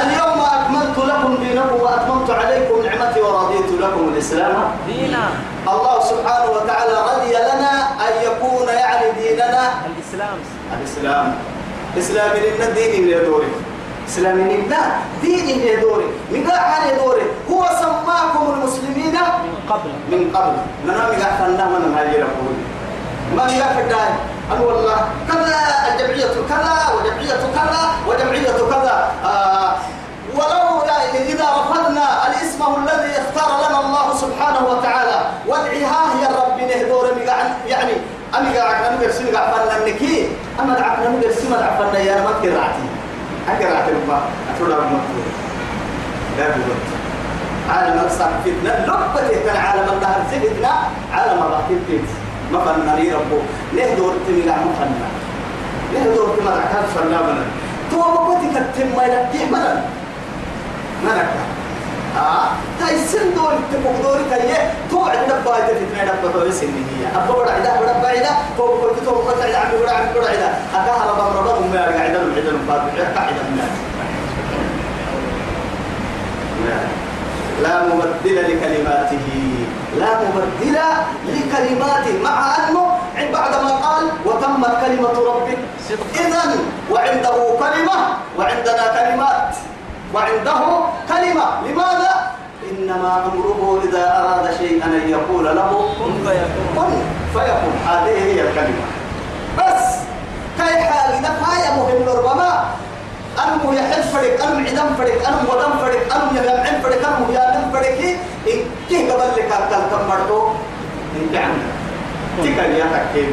اليوم 0.00 0.40
أكملت 0.56 0.98
لكم 0.98 1.36
دينكم 1.44 1.76
وأتممت 1.82 2.30
عليكم 2.30 2.82
نعمتي 2.84 3.20
ورضيت 3.20 3.70
لكم 3.80 4.08
الإسلام 4.12 4.54
دينا 4.86 5.24
الله 5.68 6.00
سبحانه 6.04 6.50
وتعالى 6.50 6.92
رضي 7.12 7.32
لنا 7.32 7.72
أن 8.06 8.12
يكون 8.26 8.68
يعني 8.68 9.06
ديننا 9.20 9.64
الإسلام 9.86 10.36
الإسلام 10.80 11.34
إسلام 11.98 12.30
لنا 12.36 12.70
دين 12.70 13.08
يدوري 13.08 13.52
إسلامين 14.08 14.68
لا 14.70 14.78
دين 15.22 15.48
يدوري 15.60 16.06
من 16.32 16.50
قاعد 16.50 16.92
يدوري 16.92 17.22
هو 17.50 17.64
سماكم 17.80 18.52
المسلمين 18.54 19.12
من 19.14 19.54
قبل 19.70 19.90
من 20.12 20.30
قبل 20.36 20.56
ننا 20.86 21.06
مقع 21.06 21.30
فلنا 21.38 21.64
من 21.68 21.94
هاي 21.96 22.08
يقول 22.12 22.54
ما 23.36 23.44
مقع 23.44 23.72
فداي 23.72 24.08
أنا 24.52 24.60
والله 24.60 24.96
كذا 25.28 25.58
الجمعية 25.92 26.26
كذا 26.48 26.74
وجمعية 26.96 27.40
كذا 27.54 27.82
وجمعية 28.08 28.52
كذا. 28.70 29.10
آه 29.24 29.72
ولو 30.34 30.82
إذا 31.14 31.44
رفضنا 31.44 32.26
الاسم 32.26 32.62
الذي 32.62 33.12
اختار 33.18 33.68
لنا 33.68 33.80
الله 33.80 34.16
سبحانه 34.16 34.66
وتعالى 34.68 35.20
والعها 35.46 36.04
يا 36.22 36.28
رب 36.28 36.58
نهدور 36.60 37.06
يعني 37.66 37.92
أنا 38.34 38.58
قاعد 38.58 38.92
نقول 38.92 39.12
سنة 39.12 39.30
فلنا 39.30 39.88
نكي 39.88 40.28
أما 40.60 40.74
دعنا 40.74 41.08
نقول 41.08 41.34
سنة 41.34 41.70
فلنا 41.78 41.98
يا 41.98 42.14
ما 42.14 42.30
كرعتي 42.42 42.86
أكره 43.48 43.68
أتلقى 43.78 44.20
أتلقى 44.54 44.78
المطلوب 44.78 45.26
لا 46.38 46.48
بد 46.48 46.62
عالم 47.70 48.06
الصح 48.06 48.28
فتنة 48.44 48.84
لقبة 48.86 49.60
عالم 49.60 49.92
النهر 49.92 50.20
سبتنا 50.32 50.72
عالم 51.14 51.42
الرحيم 51.42 51.84
فتنة 51.88 52.21
ما 52.52 52.60
فننا 52.64 52.92
لي 53.00 53.12
ربو. 53.12 53.38
ليه 53.72 53.94
دور 53.94 54.14
تمي 54.26 54.42
لعم 54.46 54.66
فننا 54.78 55.08
ليه 55.92 56.14
دور 56.14 56.28
تمي 56.36 56.50
لعم 56.50 56.84
فننا 56.94 57.18
منا 57.26 57.44
تو 57.90 57.96
بقولي 57.98 58.48
كتم 58.54 58.88
ما 58.96 59.04
يلقيه 59.04 59.46
منا 59.52 59.84
منا 61.04 61.24
آه. 62.16 62.48
تاي 62.80 62.98
سن 63.10 63.34
دور 63.34 63.52
تبوك 63.72 63.96
دور 64.02 64.20
كيه 64.30 64.60
تو 64.90 64.98
عندنا 65.04 65.40
بايت 65.46 65.64
فتنة 65.80 66.04
دبا 66.04 66.28
دور 66.32 66.50
سن 66.50 66.66
هي. 66.66 67.02
أبو 67.16 67.32
بڑا 67.32 67.50
عدا 67.56 67.72
بڑا 67.80 67.92
بعيدا 68.02 68.32
تو 68.56 68.66
بقول 68.66 68.90
تو 69.04 69.10
بقول 69.12 69.42
عدا 69.42 69.58
عم 69.58 69.70
بڑا 69.80 69.92
عم 69.92 70.06
بڑا 70.14 70.28
عدا 70.28 70.48
أكاه 70.76 71.00
ربا 71.10 71.24
ربا 71.40 71.52
هم 71.58 71.74
يرجع 71.74 72.00
عدا 72.04 72.20
عدا 72.36 72.52
بعد 72.68 72.80
عدا 73.00 73.42
من 73.48 73.68
لا 77.62 77.74
مبدل 77.86 78.36
لكلماته. 78.36 79.26
لا 79.98 80.08
مبدل 80.20 80.78
لكلماته 81.28 82.22
مع 82.24 82.56
أنه 82.56 82.98
بعد 83.32 83.50
ما 83.64 83.70
قال 83.70 84.04
وتمت 84.26 84.80
كلمة 84.86 85.08
ربك 85.08 85.58
إذا 86.14 86.42
وعنده 86.90 87.34
كلمة 87.58 87.96
وعندنا 88.38 88.84
كلمات 88.96 89.54
وعنده 90.14 90.60
كلمة. 91.08 91.46
لماذا؟ 91.66 92.32
إنما 92.70 93.24
أمره 93.26 93.82
إذا 93.84 94.04
أراد 94.18 94.56
شيئا 94.58 94.86
أن 94.86 95.08
يقول 95.08 95.44
له 95.44 95.88
كن 95.98 96.12
فيكون. 96.24 97.02
فيكون. 97.32 97.74
هذه 97.88 98.24
هي 98.24 98.40
الكلمة. 98.40 98.84
بس 99.58 99.84
كي 100.56 100.82
حال 100.82 101.22
نفايا 101.22 101.76
مهم 101.76 102.08
ربما 102.08 102.64
أنمو 103.38 103.72
يحل 103.72 104.02
فرق 104.02 104.44
أنم 104.44 104.66
عدم 104.66 104.88
فرق 104.98 105.28
أنم 105.28 105.44
ودم 105.48 105.72
فرق 105.82 106.02
أنم 106.14 106.36
يلمعن 106.36 106.74
فرق 106.82 107.02
أنم 107.08 107.30
يالم 107.36 107.64
فرق 107.72 107.98
إن 108.52 108.58
كي 108.88 109.10
قبل 109.10 109.28
لك 109.36 109.52
أكل 109.52 109.82
كم 109.90 110.02
مرتو 110.08 110.38
إن 111.16 111.24
تعمل 111.32 111.62
تكا 112.44 112.64
يا 112.78 112.86
تكيم 112.94 113.30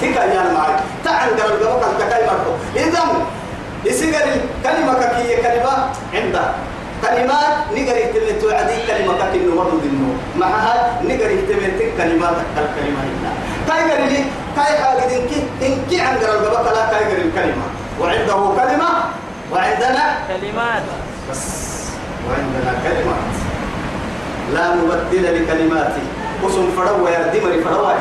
تكا 0.00 0.24
يا 0.34 0.42
معي 0.54 0.74
تعال 1.04 1.30
قبل 1.40 1.52
قبل 1.64 1.84
كم 1.84 1.92
تكاي 1.98 2.22
مرتو 2.26 2.52
إذا 2.76 3.02
يسير 3.84 4.14
الكلمة 4.14 4.94
كي 4.94 5.36
كلمة 5.42 5.74
عندها. 6.14 6.54
كلمات 7.02 7.56
نقري 7.76 8.04
تلي 8.12 8.32
توعدي 8.40 8.76
كلمة 8.88 9.12
كأنه 9.20 9.54
مرض 9.54 9.84
النو 9.84 10.10
معها 10.40 10.74
نقري 11.04 11.36
تمتك 11.48 11.88
كلمات 11.98 12.36
الكلمة 12.56 13.00
هنا 13.04 13.32
كاي 13.68 13.82
قري 13.90 14.06
لي 14.12 14.20
كاي 14.56 14.72
حاجة 14.82 15.04
إنك 15.16 15.32
إنك 15.62 15.90
عن 16.00 16.14
قرر 16.18 16.44
قبل 16.56 16.72
لا 16.76 16.84
كاي 16.90 17.04
قري 17.04 17.22
الكلمة. 17.28 17.66
وعنده 18.00 18.36
كلمة 18.58 18.88
وعندنا 19.52 20.04
كلمات. 20.28 20.82
بس. 21.30 21.44
وعندنا 22.28 22.72
كلمات. 22.84 23.34
لا 24.54 24.74
مبدل 24.74 25.24
لكلماته 25.42 26.06
قسم 26.42 26.70
فروا 26.76 27.10
يا 27.10 27.22
دمر 27.32 27.62
فروا 27.64 27.92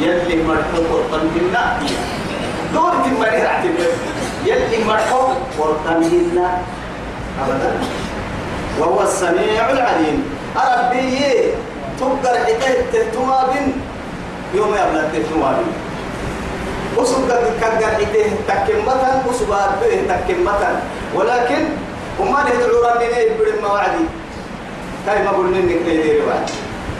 يلي 0.00 0.42
مرحوق 0.42 0.86
قرطن 0.90 1.28
دور 2.74 2.92
تمرير 3.04 3.46
اعتبر 3.46 3.90
يلي 4.46 4.84
مرحوق 4.84 5.30
قرطن 5.58 6.02
أبدا. 7.40 7.72
وهو 8.78 9.02
السميع 9.02 9.70
العليم. 9.70 10.24
ربي 10.56 11.18
تقدر 12.00 12.34
حكاية 12.38 12.90
التوابين 12.94 13.72
يوم 14.54 14.68
يبلغ 14.68 15.06
التوابين 15.14 15.72
وسبق 17.00 17.42
كقدر 17.60 17.86
حكاية 17.86 18.32
تكمة 18.48 19.22
وسبق 19.28 19.68
به 19.80 19.92
تكمة 20.08 20.62
ولكن 21.14 21.62
وما 22.20 22.40
ندعو 22.44 22.76
ربنا 22.84 23.18
يبرم 23.18 23.64
وعدي؟ 23.64 24.04
كاي 25.06 25.22
ما 25.24 25.30
قلنا 25.30 25.58
انك 25.58 25.82
ندير 25.82 26.22
وعدي. 26.28 26.52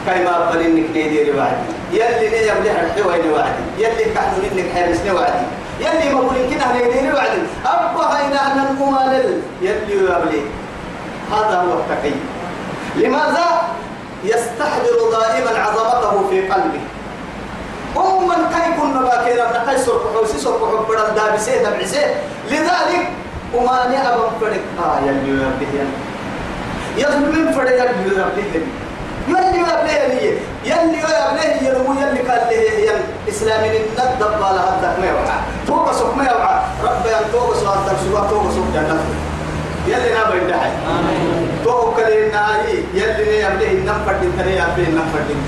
كاي 0.07 0.25
ما 0.25 0.33
قبل 0.37 0.61
انك 0.61 0.91
ندير 0.91 1.37
وعدي. 1.37 1.69
يلي 1.93 2.29
ني 2.29 2.41
يبلغ 2.49 2.77
الحوين 2.81 3.33
وعدي. 3.33 3.65
يلي 3.79 4.05
كحن 4.15 4.41
انك 4.53 4.67
حارسنا 4.75 5.13
وعدي. 5.13 5.47
يلي 5.81 6.15
ما 6.15 6.21
قلنا 6.21 6.49
كنا 6.49 6.67
ندير 6.77 7.15
وعدي. 7.15 7.43
أبا 7.67 8.05
هينا 8.17 8.53
أن 8.53 8.59
الممالل 8.71 9.43
يلي 9.63 9.95
يبلغ 9.95 10.45
هذا 11.33 11.57
هو 11.61 11.73
التقي. 11.79 12.17
لماذا؟ 12.97 13.47
يستحضر 14.25 14.99
دائما 15.13 15.53
عظمته 15.65 16.29
في 16.31 16.41
قلبه. 16.49 16.85
أما 17.97 18.35
كي 18.35 18.81
كنا 18.81 19.01
باكينا 19.03 19.45
نقاي 19.51 19.79
سرق 19.79 20.15
حوسي 20.15 20.39
سرق 20.39 20.61
حب 20.71 20.87
بدل 20.89 21.15
دابسي 21.15 21.59
دبعسي 21.59 22.05
لذلك 22.51 23.09
وما 23.55 23.89
ني 23.89 23.99
أبا 23.99 24.31
فرق. 24.41 24.63
آه 24.79 24.99
يلي 25.07 25.29
يبلغ 25.31 25.85
يظلم 26.97 27.47
من 27.47 27.53
فرق 27.53 27.71
يلي 27.71 27.91
يبلغ 28.07 28.29
يلي. 28.39 28.63
يبلغ 29.29 29.81
يلي 29.91 30.39
يبلغ 30.65 31.39
يلو 31.63 31.93
يلي 31.93 32.21
قال 32.29 32.43
له 32.51 32.61
هي 32.79 32.91
الإسلام 33.27 33.65
الندب 33.65 34.43
على 34.43 34.61
هدك 34.61 34.99
ما 35.01 35.07
يوعى. 35.07 35.39
توقع 35.67 35.93
سوق 35.93 36.15
ما 36.17 36.25
يوعى. 36.25 36.57
رب 36.85 37.05
ينتوقع 37.07 37.55
سوق 37.55 37.75
هدك 37.75 37.97
سوق 38.05 38.31
توقع 38.31 38.51
سوق 38.51 38.67
جنة. 38.75 39.05
يلي 39.87 40.15
نابا 40.15 40.35
يدعي. 40.35 40.71
توقع 40.71 41.50
لنا 42.09 42.41
هاي 42.51 42.85
يلي 42.95 43.41
يبلغ 43.41 43.71
النفر 43.71 44.15
دين 44.21 44.33
تري 44.39 44.53
يبلغ 44.53 44.89
النفر 44.89 45.21
دين 45.29 45.43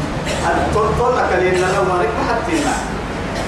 هذا 0.45 0.63
تول 0.75 1.15
كلينا 1.31 1.67
لو 1.75 1.83
ما 1.89 2.03
رك 2.03 2.17
حتىنا 2.29 2.75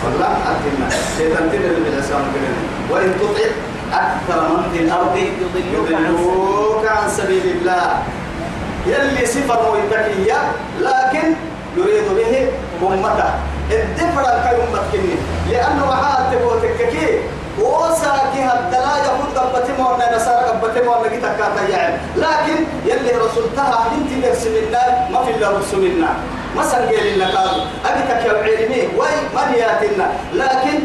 والله 0.04 0.32
حتىنا 0.46 0.86
شيطان 1.18 1.44
تدل 1.52 1.74
بالإسلام 1.84 2.22
كلنا 2.32 2.60
وإن 2.90 3.10
تطع 3.20 3.48
أكثر 3.92 4.40
من 4.48 4.62
في 4.72 4.78
الأرض 4.84 5.16
يضلوك 5.74 6.86
عن 6.86 7.08
سبيل 7.08 7.46
الله. 7.56 8.02
يلي 8.86 9.26
صفر 9.26 9.60
ويتكية 9.72 10.38
لكن 10.80 11.26
يريد 11.76 12.08
به 12.16 12.48
أمته. 12.82 13.30
الدفر 13.70 14.22
كي 14.22 14.56
أمتكني 14.62 15.14
لأنه 15.50 15.86
معاه 15.86 16.32
تبو 16.32 16.50
تككي 16.62 17.08
وساكي 17.60 18.40
هدلا 18.44 18.94
قبتي 19.74 19.82
مونا 19.82 20.16
نصارى 20.16 20.46
قبتي 20.46 20.80
مونا 20.86 21.08
كي 21.08 21.16
تكاتا 21.16 21.68
يعني 21.68 21.96
لكن 22.16 22.64
يلي 22.86 23.10
رسولتها 23.10 23.86
أنت 23.94 24.26
نفس 24.26 24.46
منا 24.46 25.08
ما 25.10 25.24
في 25.24 25.30
الله 25.30 25.58
رسول 25.58 25.80
منا 25.80 26.14
ما 26.56 26.62
سنجيل 26.64 27.16
لنا 27.16 27.26
قالوا 27.26 27.64
أبي 27.86 28.02
تكيو 28.08 28.36
علمي 28.36 28.80
وي 28.98 29.14
من 29.34 29.54
ياتنا 29.58 30.06
لكن 30.34 30.78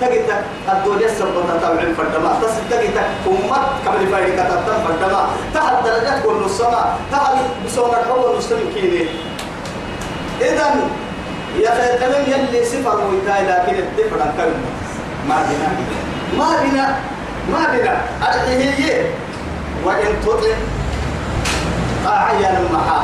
تجد 0.00 0.28
الدنيا 0.68 1.08
سبب 1.08 1.44
تتابع 1.48 1.82
فردما. 1.98 2.38
تس 2.42 2.54
تجد 2.70 2.96
أمة 3.26 3.58
كمل 3.84 4.06
فايدة 4.12 4.44
كتبتم 4.44 4.78
فردما. 4.84 5.22
تحت 5.54 5.84
درجات 5.84 6.22
كل 6.24 6.44
السماء. 6.44 6.98
تحت 7.12 7.34
بسونا 7.66 8.00
الحول 8.00 8.32
المسلم 8.32 8.72
كيني. 8.74 9.06
إذن 10.40 10.88
يا 11.60 11.68
أخي 11.68 11.98
تمام 11.98 12.22
يلي 12.26 12.64
صفر 12.64 12.96
ويتاي 13.06 13.42
لكن 13.44 13.74
الدفر 13.74 14.16
كم 14.16 14.52
ما 15.28 15.36
بنا 15.48 15.68
ما 16.38 16.50
بنا 16.62 16.96
ما 17.52 17.62
بنا 17.72 17.94
أرحيه 18.22 18.70
هي 18.70 19.04
وإن 19.84 20.20
تطع. 20.26 20.54
طاعة 22.04 22.32
يا 22.32 22.50
نمحا 22.60 23.00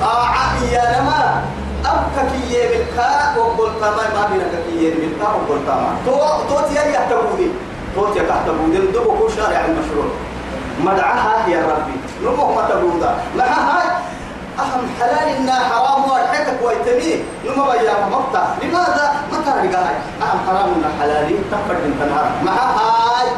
طاعة 0.00 0.64
يا 0.72 1.00
نما 1.00 1.42
أبكك 1.86 2.32
يملكا 2.50 3.36
وقل 3.38 3.70
تما 3.80 4.04
ما 4.14 4.26
بنا 4.30 4.44
كي 4.66 4.84
يملكا 4.84 5.28
وقل 5.28 5.60
تما 5.66 5.96
تو 6.06 6.16
تو 6.48 6.68
تيا 6.68 6.82
يحتبودي 6.82 7.48
تو 7.94 8.14
تيا 8.14 8.22
يحتبودي 8.22 8.78
ندبو 8.78 9.12
كل 9.18 9.32
شارع 9.36 9.64
المشروع. 9.64 10.04
مدعها 10.84 11.48
يا 11.48 11.60
ربي. 11.60 11.96
نمو 12.24 12.54
ما 12.54 12.62
تبودا. 12.68 13.14
ما 13.36 13.44
هاي. 13.44 13.88
أهم 14.62 14.82
حلال 15.00 15.28
إنها 15.36 15.60
حرام 15.68 16.10
وارحكك 16.10 16.58
ويتمي. 16.62 17.14
نمو 17.46 17.64
بيا 17.64 17.94
مقطع 18.10 18.44
لماذا؟ 18.62 19.06
ما 19.32 19.38
ترى 19.46 19.68
هاي 19.68 19.96
أهم 20.22 20.38
حرام 20.46 20.68
إنها 20.74 20.92
حلال. 21.00 21.26
تفرد 21.52 21.80
من 21.84 21.94
تنهار 22.00 22.30
ما 22.44 22.52
هاي. 22.52 23.28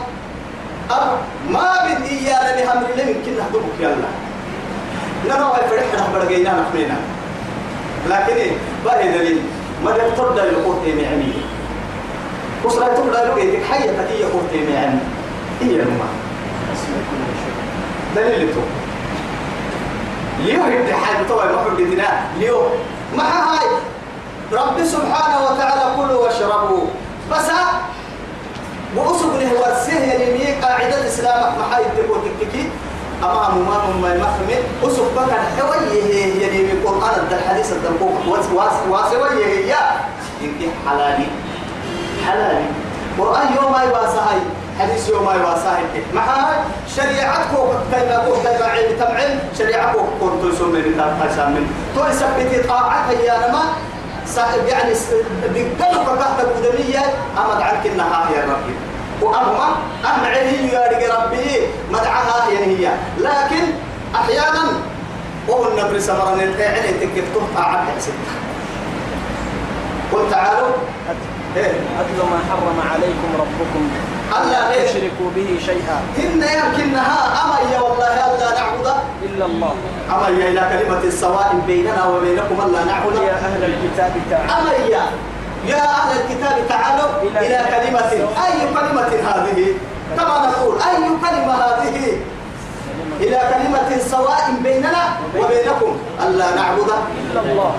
أب 0.90 1.18
ما 1.50 1.68
بدي 1.84 2.18
إيانا 2.18 2.60
لهم 2.60 2.84
اللي 2.90 3.02
يمكن 3.10 3.32
نهدبك 3.36 3.76
يلا 3.80 4.10
نرى 5.28 5.68
فرح 5.70 5.84
نحبر 5.94 6.28
جينا 6.28 6.60
نحمينا 6.60 6.96
لكن 8.08 8.34
إيه؟ 8.36 8.52
باهي 8.84 9.18
دليل؟ 9.18 9.42
ما 9.84 9.90
تقدر 10.16 10.42
القوت 10.42 10.82
معمية 10.86 11.42
وصلا 12.64 12.86
تقدر 12.86 13.34
لقيتك 13.34 13.64
حية 13.70 13.90
تكية 13.90 14.24
قوت 14.24 14.52
معمية 14.54 14.98
هي 15.60 15.82
الماء 15.82 16.12
دليل 18.16 18.54
تو 18.54 18.60
ليو 20.44 20.62
هيد 20.62 20.90
حاجة 20.90 21.28
طبعا 21.28 21.46
ما 21.46 21.76
دينا 21.76 22.20
ليو 22.38 22.62
ما 23.16 23.24
هاي؟ 23.24 23.66
رب 24.52 24.84
سبحانه 24.84 25.44
وتعالى 25.44 25.96
كلوا 25.96 26.24
واشربوا. 26.24 26.86
بس 27.32 27.48
وأسق 28.96 29.36
له 29.36 29.50
ورسيه 29.60 30.12
يلمي 30.12 30.60
قاعدة 30.62 31.00
الإسلام. 31.00 31.58
ما 31.58 31.74
حي 31.74 31.82
تقول 31.96 32.18
تككي 32.40 32.68
أما 33.22 33.48
أمام 33.48 34.02
ما 34.02 34.14
يمخمل. 34.14 34.62
أسق 34.84 35.12
بكر 35.16 35.38
حويه 35.58 36.04
يلمي 36.42 36.72
القرآن. 36.72 37.28
الحديث 37.32 37.72
الدنبوك 37.72 38.12
واس 38.28 38.46
واس 38.54 38.72
واسوية 38.90 39.46
هي. 39.46 39.74
إنك 40.42 40.70
حلالي. 40.88 41.26
حلالي. 42.26 42.64
قرآن 43.18 43.46
يوم 43.56 43.72
ما 43.72 43.82
يواسهاي 43.82 44.40
حديث 44.80 45.08
يوم 45.08 45.24
ما 45.24 45.34
يواسهاي 45.34 45.82
مع 46.14 46.24
شريعتك 46.96 47.50
كيما 47.92 48.24
كو 48.26 48.32
كيما 48.34 48.66
علم 48.66 48.96
تمعل 48.98 49.38
شريعتك 49.58 49.98
كنت 50.20 50.52
تسمي 50.52 50.78
من 50.78 51.28
تسمي 51.30 51.66
تو 51.96 52.06
يثبت 52.06 52.68
طاعتك 52.68 53.20
يا 53.24 53.48
نما 53.48 53.62
يعني 54.68 54.94
بقلب 55.42 56.18
تحت 56.18 56.40
القدمية 56.40 57.04
أما 57.38 57.58
دعك 57.58 57.86
النهار 57.86 58.26
يا 58.36 58.42
ربي 58.42 58.74
وأما 59.22 59.68
أهم 60.04 60.24
عليه 60.24 60.72
يا 60.72 61.14
ربي 61.14 61.66
مدعها 61.90 62.48
هي 62.48 62.90
لكن 63.18 63.64
أحيانا 64.14 64.62
وهو 65.48 65.68
النبي 65.68 66.00
سمرنا 66.00 66.42
يعني 66.42 66.88
تكتب 66.88 67.42
طاعة 67.54 67.84
ستة. 67.98 68.32
قل 70.12 70.30
تعالوا. 70.30 70.68
إيه 71.56 71.70
أتل 72.00 72.18
ما 72.30 72.38
حرم 72.50 72.80
عليكم 72.92 73.28
ربكم. 73.38 73.90
ألا 74.32 74.60
لا 74.70 74.84
تشركوا 74.84 75.30
به 75.36 75.50
شيئا. 75.66 75.98
إن 76.18 76.42
يمكنها 76.42 77.18
أما 77.42 77.58
يا 77.72 77.80
والله 77.80 78.12
ألا 78.26 78.48
نعبد 78.60 78.86
إلا 79.22 79.44
الله. 79.44 79.74
أما 80.10 80.28
يا 80.28 80.48
إلى 80.48 80.62
كلمة 80.72 81.10
سواء 81.10 81.48
بيننا 81.66 82.06
وبينكم 82.06 82.56
ألا 82.66 82.84
نعبد. 82.84 83.14
يا 83.14 83.32
أهل 83.32 83.62
الكتاب 83.64 84.12
تعالوا. 84.30 84.54
أما 84.60 84.72
يا 84.72 85.04
يا 85.66 85.84
أهل 85.84 86.10
الكتاب 86.20 86.56
تعالوا 86.68 87.10
إلى 87.22 87.38
إلى 87.46 87.60
كلمة. 87.72 88.12
أي 88.44 88.58
كلمة 88.76 89.10
هذه؟ 89.28 89.60
كما 90.16 90.36
نقول 90.46 90.74
أي 90.82 90.96
كلمة 91.24 91.54
هذه؟ 91.54 91.96
إلى 93.20 93.40
كلمة 93.52 93.98
سواء 94.10 94.54
بيننا 94.62 95.02
وبينكم 95.38 95.92
ألا 96.26 96.54
نعبد. 96.54 96.90
إلا 97.30 97.40
الله. 97.40 97.72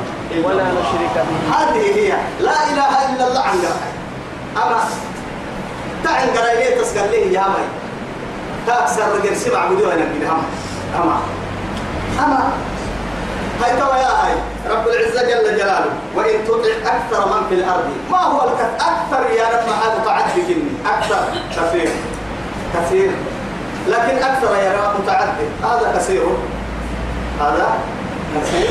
ولا 0.43 0.63
نشرك 0.63 1.15
به. 1.27 1.55
هذه 1.55 1.85
هي. 1.99 2.11
لا 2.39 2.57
إله 2.71 2.91
إلا 3.09 3.27
الله. 3.27 3.41
عن 3.41 3.57
أما 4.57 4.79
تعن 6.03 6.27
قرأي 6.37 6.81
تسقل 6.81 7.11
لي 7.11 7.33
يا 7.33 7.41
مي 7.41 7.65
تأكسر 8.67 9.03
رجل 9.15 9.37
سبع 9.37 9.65
بدون 9.65 9.91
أنا 9.91 10.05
كده 10.19 10.29
أما 10.29 10.43
أما 11.03 11.17
أما 12.19 12.51
هاي 13.63 13.71
توا 13.79 13.95
يا 13.95 14.07
هاي. 14.07 14.33
رب 14.69 14.87
العزة 14.87 15.21
جل 15.21 15.57
جلاله. 15.57 15.91
وإن 16.15 16.47
تطع 16.47 16.73
أكثر 16.85 17.25
من 17.27 17.47
في 17.49 17.55
الأرض. 17.55 17.89
ما 18.11 18.17
هو 18.17 18.39
أكثر 18.79 19.29
يا 19.37 19.43
رب 19.43 19.67
هذا 19.83 20.23
كني 20.35 20.63
أكثر 20.85 21.23
كثير. 21.55 21.89
كثير. 22.73 23.11
لكن 23.87 24.23
أكثر 24.23 24.55
يا 24.55 24.71
رب 24.71 25.01
متعدد. 25.03 25.49
هذا 25.63 25.93
كثير. 25.97 26.23
هذا 27.39 27.73
كثير. 28.35 28.69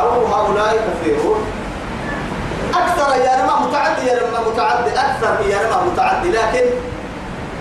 أو 0.00 0.26
هؤلاء 0.26 0.88
كثيرون 0.88 1.44
أكثر 2.80 3.08
يا 3.26 3.32
رب 3.44 3.68
متعدي 3.68 4.06
يا 4.06 4.14
رب 4.22 4.34
متعدي 4.48 4.90
أكثر 4.90 5.32
يا 5.50 5.58
رب 5.70 5.92
متعدي. 5.92 6.28
لكن 6.30 6.66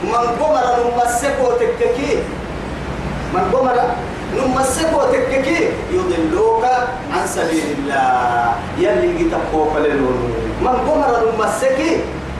من 0.03 0.25
قمر 0.39 0.65
نمسك 0.83 1.35
وتككي 1.45 2.23
من 3.33 3.43
قمر 3.53 3.77
نمسك 4.37 4.89
وتككي 4.97 5.69
يضلوك 5.91 6.65
عن 7.13 7.27
سبيل 7.27 7.65
الله. 7.77 8.53
يلي 8.77 9.09
جتبوك 9.23 9.73
للون. 9.77 10.17
من 10.61 10.75
قمر 10.87 11.11
نمسك 11.29 11.79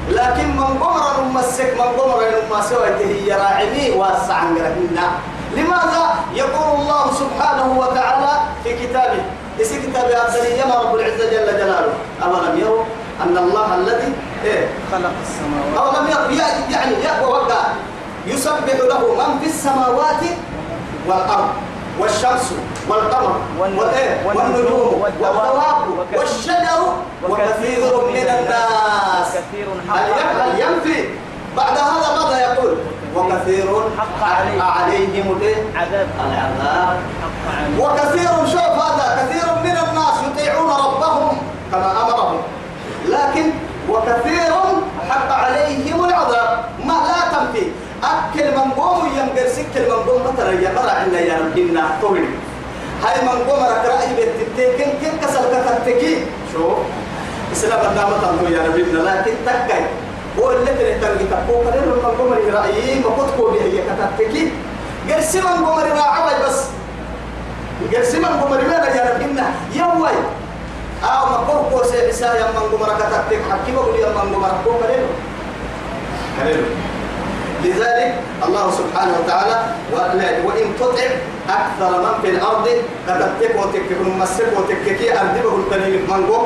لكن 0.10 0.48
من 0.58 0.72
قمر 0.84 1.04
نمسك 1.24 1.74
من 1.80 1.90
قمر 2.00 2.20
نمسك 2.44 2.98
هي 3.00 3.32
راعمي 3.32 3.92
واسع 3.96 4.34
عن 4.34 4.58
قرهنا 4.58 5.08
لماذا 5.56 6.06
يقول 6.34 6.80
الله 6.80 7.04
سبحانه 7.14 7.68
وتعالى 7.80 8.34
في 8.64 8.70
كتابه؟ 8.82 9.24
في 9.58 9.82
كتاب 9.88 10.12
أرسلية 10.12 10.66
ما 10.66 10.76
رب 10.76 10.96
العزة 10.96 11.26
جل 11.32 11.46
جلاله. 11.46 11.94
أولم 12.24 12.60
يروا 12.60 12.84
أن 13.24 13.38
الله 13.38 13.76
الذي 13.76 14.14
إيه؟ 14.46 14.68
خلق 14.92 15.12
السماوات. 15.22 15.96
أولم 15.96 16.08
يروا 16.12 16.32
يعني 16.72 16.96
يقوى 17.04 17.32
وقع. 17.32 17.64
يسبح 18.28 18.76
له 18.80 19.16
من 19.16 19.40
في 19.40 19.46
السماوات 19.46 20.24
والأرض 21.08 21.50
والشمس 22.00 22.54
والقمر؟ 22.90 23.36
والنجوم 23.60 23.88
والنجوم 24.26 25.02
والدواب 25.02 26.08
والشجر 26.16 26.94
وكثير 27.30 27.82
من 28.08 28.16
الناس. 28.16 29.32
هل 29.90 30.60
ينفي؟ 30.60 31.10
بعد 31.58 31.78
هذا 31.78 32.24
ماذا 32.24 32.40
يقول؟ 32.40 32.78
وكثير 33.16 33.68
حق 33.98 34.28
عليه. 34.28 34.62
عليهم؟ 34.62 35.40
عذاب. 35.76 36.08
العذاب. 36.20 36.98
وكثير 37.80 38.32
شوف 38.52 38.76
هذا 38.86 39.08
كثير 39.20 39.48
من 39.64 39.78
الناس 39.88 40.16
يطيعون 40.28 40.70
ربهم 40.70 41.38
كما 41.72 41.92
أمرهم. 42.02 42.42
لكن 43.10 43.46
وكثير 43.90 44.54
حق 45.10 45.32
عليهم 45.32 46.06
العذاب. 46.06 46.66
ما 46.86 46.94
لا 46.94 47.38
تنفي. 47.38 47.66
أكل 48.04 48.58
من 48.58 48.72
قوم 48.72 49.06
ينقر 49.18 49.48
سكل 49.48 49.82
من 49.90 50.00
قوم. 50.08 50.22
مرة 50.76 50.92
عنا 50.92 51.20
يا 51.20 51.38
ربنا 51.40 51.84
طول 52.02 52.26
هاي 53.04 53.22
من 53.22 53.44
قوم 53.50 53.64
رك 53.64 53.86
رأي 53.86 54.08
بتتكين 54.16 54.92
كن 55.02 55.14
كسل 55.22 55.44
كتتكي 55.52 56.26
شوف. 56.54 56.78
إسلام 57.54 57.82
الدعوة 57.92 58.18
تنهو 58.22 58.48
يا 58.56 58.62
ربنا 58.68 59.00
لكن 59.10 59.34
تكاي. 59.46 59.86
هو 60.40 60.52
اللي 60.52 60.72
تنهي 61.02 61.26
تكو 61.32 61.54
كلين 61.64 61.86
من 61.88 62.16
قوم 62.18 62.34
رأيي. 62.54 63.00
ما 63.00 63.10
قولي 63.38 63.62
هي 63.62 63.82
كتتكي 63.88 64.52
قرسي 65.10 65.42
من 65.42 65.66
قوم 65.66 65.80
رأي. 65.80 66.44
بس. 66.46 66.60
قرسي 67.94 68.20
من 68.20 68.26
قوم 68.26 68.54
رأي 68.54 68.98
يا 68.98 69.04
ربنا 69.14 69.46
يوي 69.76 70.16
أو 71.04 71.26
ما 71.30 71.38
كوه 71.48 71.70
كوه 71.72 71.84
سي 71.84 72.08
بسا 72.08 72.34
يا 72.34 72.48
من 72.52 72.60
قوم 72.72 72.84
ركتتك 72.84 73.42
حكي 73.52 73.72
بقول 73.72 74.00
يا 74.00 74.10
من 74.10 74.34
قوم 74.34 74.46
ركو 74.46 74.72
كلين 74.80 75.06
كلين 76.40 76.66
لذلك 77.64 78.16
الله 78.46 78.72
سبحانه 78.72 79.14
وتعالى 79.24 79.58
وإن 80.46 80.68
تطع 80.80 81.10
أكثر 81.50 81.92
من 82.02 82.22
في 82.22 82.30
الأرض 82.30 82.68
قد 83.10 83.22
وتكك 83.58 84.02
مسك 84.20 84.48
وتككي 84.58 85.20
أردبه 85.20 85.56
الكليل 85.60 86.02
منقو 86.10 86.46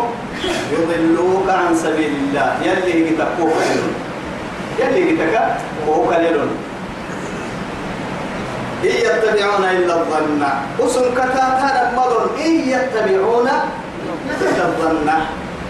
يضلوك 0.71 1.49
عن 1.49 1.75
سبيل 1.75 2.11
الله 2.21 2.57
يلي 2.61 3.07
يتكوك 3.11 3.53
يلي 4.79 5.01
يتكوك 5.13 6.13
للون 6.13 6.49
إن 8.83 8.95
يتبعون 9.07 9.63
إلا 9.63 9.93
الظن. 9.93 10.43
أسن 10.79 11.05
كتاتا 11.11 11.89
المرون 11.89 12.27
إن 12.45 12.53
يتبعون 12.69 13.47
إلا 14.41 14.65
الظن. 14.65 15.09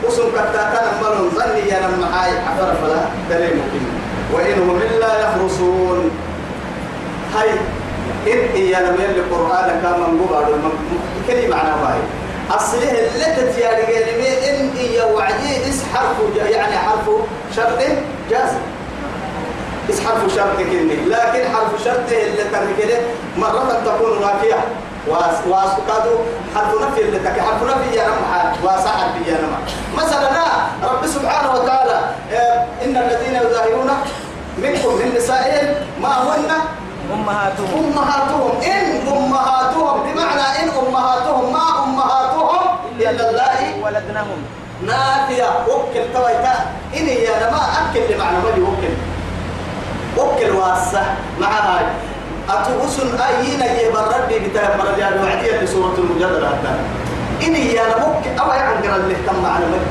أسن 0.08 0.28
كتاتا 0.32 0.82
المرون 0.91 1.30
ظني 1.30 1.70
يا 1.70 1.80
نمحاي 1.88 2.32
حفر 2.32 2.74
فلا 2.82 3.02
دليل. 3.30 3.62
وإنهم 4.34 4.80
إلا 4.82 5.12
يخرصون. 5.22 6.12
هاي 7.36 7.50
إن 8.28 8.56
يا 8.56 8.80
لم 8.80 8.96
يلي 8.96 9.20
القرآن 9.20 9.82
كما 9.84 10.08
مقبل 10.08 10.54
كلمة 11.28 11.56
معنى 11.56 11.72
باي 11.82 12.00
أصله 12.52 12.91
اللي 12.91 13.26
تتياري 13.38 13.82
قال 13.82 14.04
إن 14.50 14.70
إيا 14.78 15.04
وعدي 15.04 15.70
إس 15.70 15.84
حرف 15.93 16.17
يعني 16.52 16.78
حرف 16.78 17.10
شرط 17.56 17.80
جازم 18.30 18.63
إس 19.89 20.00
حرف 20.00 20.27
شرط 20.38 20.58
كني 20.58 20.95
لكن 20.95 21.41
حرف 21.54 21.84
شرط 21.86 22.10
اللي 22.12 22.43
تركله 22.54 23.02
مرة 23.38 23.82
تكون 23.86 24.21
نافية 24.21 24.60
واس 25.08 25.38
واس 25.50 25.71
كادو 25.88 26.15
حرف 26.56 26.82
نفي 26.82 27.02
اللي 27.02 27.19
تك 27.19 27.39
حرف 27.39 27.63
نفي 27.63 27.95
يا 27.97 28.08
نما 28.08 28.54
واسع 28.63 28.91
يا 29.28 29.38
نما 29.41 29.60
مثلا 29.97 30.30
رب 30.84 31.08
سبحانه 31.08 31.52
وتعالى 31.54 32.00
إن 32.86 32.97
الذين 32.97 33.36
يظاهرون 33.36 33.91
منكم 34.58 34.95
من 34.95 35.13
نسائهم 35.17 35.76
ما 36.02 36.08
هن؟ 36.10 36.52
أمهاتهم. 37.13 37.93
أمهاتهم. 37.93 38.52
إن 38.62 39.08
أمهاتهم 39.08 40.04
بمعنى 40.04 40.63
إن 40.63 40.69
أمهاتهم 40.88 41.54
ما 41.54 41.84
أمهاتهم؟ 41.84 42.78
إلا 43.00 43.30
الله. 43.30 43.84
ولدنهم 43.84 44.39
نافية. 44.86 45.50
وكل 45.67 46.13
تويتا. 46.13 46.56
إني 46.97 47.13
يا 47.23 47.52
ما 47.52 47.62
أكل 47.80 48.13
لمعنى 48.13 48.38
ما 48.38 48.50
يوكل 48.58 48.93
وكل 50.17 50.49
واسع 50.51 51.01
مع 51.41 51.47
هاي 51.47 51.86
أتوسن 52.49 53.19
أيين 53.21 53.62
يبر 53.62 54.08
ربي 54.23 54.39
بتاع 54.39 54.75
مرجع 54.77 55.10
وعدية 55.23 55.62
بسورة 55.63 55.93
المجادلة 55.97 56.47
حتى 56.49 56.71
إني 57.47 57.73
يا 57.73 57.84
نمك 57.84 58.39
أو 58.41 58.49
يعنقر 58.51 58.95
اللي 58.95 59.15
تم 59.15 59.43
معنا 59.43 59.65
مك 59.65 59.88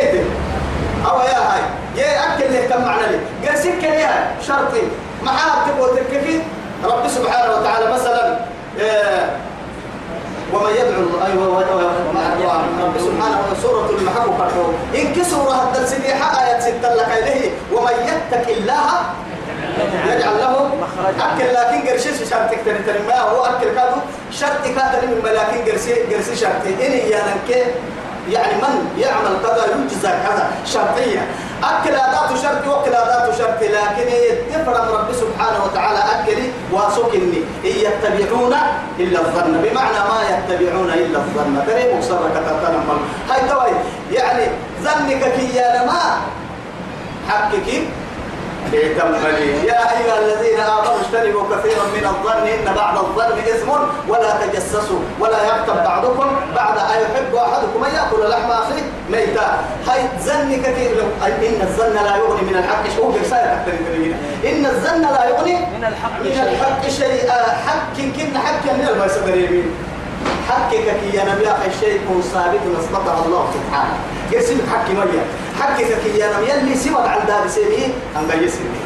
قلت 0.00 0.26
أو 1.10 1.20
يا 1.20 1.38
هاي 1.38 1.60
يا 1.96 2.34
أكل 2.34 2.44
اللي 2.44 2.62
تم 2.68 2.82
معنا 2.84 3.02
لي 3.06 3.48
قال 3.48 3.58
سكة 3.58 3.86
يا 3.94 4.30
شرطي. 4.46 4.82
معاه 5.22 5.66
تبغى 5.68 5.90
تركفي 6.00 6.40
رب 6.84 7.08
سبحانه 7.08 7.54
وتعالى 7.54 7.92
مثلا 7.92 8.38
آه 8.80 9.28
ومن 10.52 10.70
يدعو 10.70 11.26
أيوه 11.26 11.46
رب 12.82 12.94
سبحانه 12.98 13.38
سورة 13.62 13.90
المحبوب 13.90 14.74
إن 14.94 15.14
كسورة 15.14 15.52
هذا 15.52 15.82
السبيحة 15.82 16.44
آية 16.44 16.60
ستة 16.60 16.94
لك 16.94 17.08
إليه 17.22 17.50
ومن 17.72 17.92
يتق 18.08 18.48
الله 18.48 18.90
يجعل 20.06 20.38
له. 20.38 20.70
أكل. 21.18 21.54
لكن 21.54 21.88
قرشي 21.88 22.26
شرط 22.30 22.50
تاني 22.64 23.06
ما 23.08 23.20
هو 23.20 23.44
أكل 23.44 23.68
كادو. 23.74 24.00
شرط 24.30 24.64
كادو. 24.64 25.06
من 25.06 25.30
لكن 25.30 25.70
قرشي 25.70 25.92
قرشي 26.14 26.36
شرط 26.36 26.64
إني 26.66 27.10
يا 27.10 27.22
نكى 27.28 27.64
يعني 28.28 28.52
من 28.62 28.74
يعمل 28.98 29.36
كذا 29.42 29.64
يجزى 29.76 30.08
كذا 30.08 30.50
شرطية. 30.66 31.26
أكل 31.62 31.94
أداة 31.94 32.36
شرط 32.42 32.66
وأكل 32.66 32.94
أداة 32.94 33.32
شرط 33.38 33.62
لكن 33.62 34.08
يتفرم 34.08 34.88
رب 34.94 35.12
سبحانه 35.12 35.64
وتعالى 35.64 35.98
أكلي 35.98 36.50
وسكني. 36.72 37.40
إن 37.64 37.76
يتبعون 37.86 38.54
إلا 38.98 39.20
الظن. 39.20 39.52
بمعنى 39.62 40.00
ما 40.10 40.18
يتبعون 40.30 40.90
إلا 40.90 41.18
الظن. 41.18 41.62
ترى 41.66 41.98
مصر 41.98 42.18
كتبتنا 42.34 42.82
هاي 43.30 43.48
توي 43.48 43.76
يعني 44.12 44.46
ظنك 44.82 45.32
كي 45.36 45.56
يا 45.56 45.82
لما 45.82 46.20
حقك 47.28 47.68
يا 49.64 49.80
أيها 49.98 50.18
الذين 50.24 50.60
آمنوا 50.60 50.96
اجتنبوا 51.00 51.44
كثيرا 51.52 51.84
من 51.96 52.04
الظن 52.12 52.46
إن 52.46 52.74
بعض 52.74 52.98
الظن 52.98 53.38
إثم 53.38 53.70
ولا 54.08 54.30
تجسسوا 54.42 55.00
ولا 55.20 55.44
يغتب 55.44 55.76
بعضكم 55.84 56.26
بعد 56.56 56.78
أن 56.78 56.96
يحب 57.02 57.34
أحدكم 57.34 57.84
أن 57.84 57.94
يأكل 57.94 58.30
لحم 58.30 58.50
أخيه 58.50 58.82
ميتا. 59.10 59.48
هاي 59.88 60.00
ظنك 60.24 60.62
كثير 60.62 60.90
إن 61.26 61.60
الظن 61.62 61.94
لا 61.94 62.16
يغني 62.16 62.42
من 62.42 62.56
الحق 62.56 62.84
هو 63.00 63.10
برسالة 63.10 63.64
إن 64.44 64.66
الظن 64.66 65.02
لا 65.02 65.24
يغني 65.28 65.56
من 65.76 65.84
الحق 65.84 66.20
من 66.20 66.30
شيئا. 66.32 66.50
الحق 66.50 66.88
شيء. 66.88 67.30
حق 67.66 67.96
كن 67.96 68.38
حق 68.38 68.64
من 68.64 68.88
المسدر 68.88 69.36
يمين 69.36 69.74
حقك 70.48 70.86
كي 71.00 71.16
يا 71.16 71.24
نبي 71.24 71.50
أخي 71.50 71.70
شيء 71.80 72.00
ثابت 72.34 72.64
أثبته 72.78 73.26
الله 73.26 73.44
سبحانه. 73.54 73.94
يرسم 74.32 74.58
حق 74.72 74.88
مية 74.90 75.24
حقك 75.60 75.90
كي 76.02 76.18
يا 76.18 76.30
نبي 76.36 76.50
يلي 76.50 76.76
سوى 76.76 77.08
على 77.08 77.22
دار 77.26 77.48
سيمي 77.48 77.94
أم 78.16 78.42
يسمي. 78.42 78.80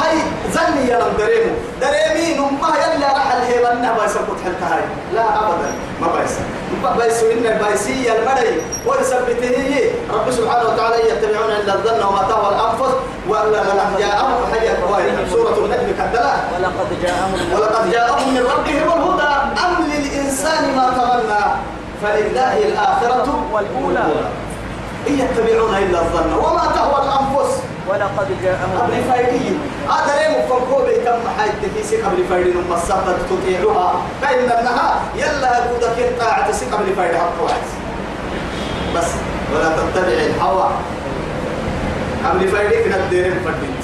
هاي 0.00 0.16
زني 0.54 0.88
يا 0.88 0.98
نم 0.98 1.12
دريمو. 1.18 1.54
دريمين 1.80 2.40
ما 2.62 2.68
يلا 2.68 3.12
راح 3.12 3.34
الهيبة 3.34 3.72
إنها 3.72 3.92
بايسة 3.98 4.20
كنت 4.20 4.62
هاي. 4.62 4.82
لا 5.14 5.26
أبدا. 5.38 5.70
ما 6.00 6.06
بايسة. 6.06 6.40
ما 6.82 6.90
بايسة 6.90 7.32
إن 7.32 7.58
بايسية 7.58 8.12
المري. 8.12 8.62
ورسبته 8.86 9.90
رب 10.14 10.30
سبحانه 10.30 10.68
وتعالى 10.68 10.96
يتبعون 11.10 11.50
إلا 11.50 11.74
الظن 11.74 12.02
وما 12.06 12.22
تهوى 12.28 12.48
الأنفس. 12.54 12.94
ولا 13.28 13.62
جاءهم 13.98 14.40
حيا 14.52 14.74
سورة 15.32 15.58
النجم 15.64 15.92
كدلا 15.98 16.34
ولقد 16.52 16.88
جاءهم 17.02 17.32
ولقد 17.54 17.90
جاءهم 17.90 18.34
من 18.34 18.44
ربهم 18.54 18.88
الهدى. 18.96 19.32
أم 19.64 19.74
للإنسان 19.92 20.76
ما 20.76 20.86
تمنى 20.96 21.42
فلله 22.02 22.58
الآخرة 22.68 23.28
والأولى. 23.52 24.06
إن 25.08 25.14
يتبعون 25.18 25.74
إلا 25.74 25.98
الظن. 26.00 26.32
وما 26.32 26.64
تهوى 26.74 26.98
الأنفس. 27.04 27.52
ولقد 27.88 28.28
جاءهم 28.42 28.70
قبل 28.78 29.04
فايدين 29.08 29.58
هذا 29.88 30.12
ليه 30.18 30.38
مفكو 30.38 30.84
بيتم 30.86 31.22
حاجة 31.38 31.82
في 31.90 32.02
قبل 32.02 32.24
فايدين 32.30 32.56
أم 32.56 32.72
السبت 32.76 33.18
تطيعها. 33.30 34.02
فإن 34.22 34.44
النهار 34.58 35.00
يلا 35.16 35.58
أقودك 35.58 35.98
أنت 35.98 36.22
أعتسي 36.22 36.66
قبل 36.66 36.94
فايدين 36.96 37.20
حقوات 37.20 37.66
بس 38.96 39.08
ولا 39.54 39.68
تتبع 39.76 40.08
الهوى. 40.08 40.70
قبل 42.26 42.48
فايدين 42.48 42.84
كنا 42.84 42.96
الديرين 42.96 43.40
فردين 43.44 43.76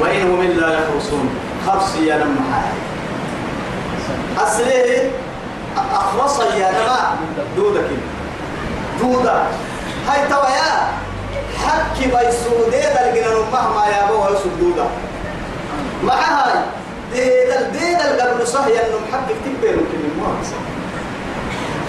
وإنهم 0.00 0.40
إلا 0.40 0.66
يخرصون. 0.78 1.30
خرص 1.66 1.96
يا 1.96 2.16
نمحاي 2.16 2.72
أصله 4.38 5.10
أخرص 5.76 6.40
يا 6.40 6.70
نما 6.70 7.16
دودك. 7.56 7.90
دودة 9.00 9.42
هاي 10.08 10.28
تويا 10.28 10.88
حكي 11.66 12.04
بيسودي 12.06 12.70
دلقنا 12.70 13.50
مهما 13.52 13.86
يا 13.86 14.04
ابو 14.04 14.34
يسود 14.34 14.60
دودة 14.60 14.84
مع 16.04 16.14
هاي 16.14 16.54
ديدل 17.12 17.72
ديدل 17.72 18.20
قبل 18.20 18.46
صهي 18.46 18.86
إنه 18.86 18.98
محقق 19.08 19.34
تبين 19.44 19.72
يمكن 19.72 20.02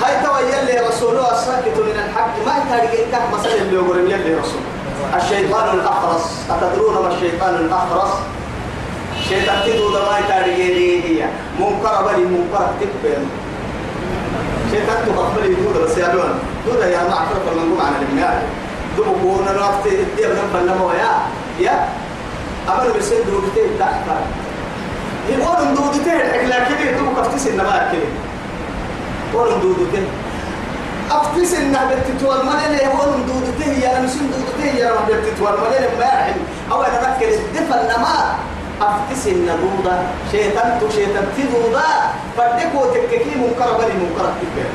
هاي 0.04 0.24
تويا 0.24 0.62
اللي 0.62 0.88
رسوله 0.88 1.32
الساكت 1.32 1.78
من 1.78 2.04
الحق. 2.06 2.34
ما 2.46 2.54
يتاري 2.58 2.98
كه 3.12 3.38
مثلا 3.38 3.56
اللي 3.56 3.76
يقول 3.76 4.12
يلي 4.12 4.36
رسول. 4.36 4.62
الشيطان 5.16 5.80
الأخرس. 5.80 6.46
أتدرون 6.50 7.04
ما 7.04 7.14
الشيطان 7.14 7.56
الأخرس؟ 7.56 8.12
شيطان 9.30 9.56
تدو 9.66 9.90
ما 9.90 10.20
يتاري 10.20 10.54
هي 10.54 11.26
منكر 11.60 12.02
بلي 12.04 12.26
منكر 12.26 12.68
تبين 12.82 13.30
شيطان 14.74 14.98
تقبل 15.06 15.46
يدود 15.52 15.78
بس 15.84 15.98
يا 15.98 16.08
لون 16.14 16.34
دود 16.66 16.82
يا 16.82 17.04
معفرة 17.10 17.54
من 17.56 17.70
قوم 17.70 17.82
عن 17.82 17.94
المياه 18.02 18.42
دو 18.98 19.04
بكون 19.04 19.46
رافت 19.48 19.86
الدير 19.86 20.30
نبى 20.30 20.60
النمو 20.62 20.92
يا؟ 20.92 21.12
يا؟ 21.60 21.88
أبل 22.70 23.00
بسين 23.00 23.18
دودتين 23.28 23.80
تحت. 23.80 24.06
يقولون 25.30 25.76
دودتين 25.76 26.50
لكن 26.50 26.88
يدو 26.88 27.16
كفتس 27.22 27.48
النبات 27.48 27.92
كده 27.92 28.08
يقولون 29.34 29.62
دودتين 29.62 30.08
أفتس 31.12 31.54
إنها 31.54 31.90
بتتوال 31.96 32.46
ملل 32.46 32.76
يقولون 32.76 33.26
دودتين 33.28 33.82
يا 33.82 34.00
نمسين 34.00 34.32
دودتين 34.32 34.76
يا 34.78 34.92
رب 34.92 35.08
بتتوال 35.08 35.54
ملل 35.54 35.88
ما 36.00 36.06
يحل 36.06 36.34
أو 36.72 36.82
أنا 36.82 37.02
أفكر 37.02 37.28
الدفن 37.30 37.80
نما 37.86 38.36
أفتس 38.84 39.28
النبوضة 39.28 39.96
شيطان 40.32 40.78
تو 40.80 40.90
شيطان 40.90 41.26
تدودا 41.38 41.90
فدكو 42.38 42.80
تككي 42.94 43.34
منكر 43.36 43.70
بني 43.80 43.96
منكر 44.02 44.26
تككي. 44.40 44.66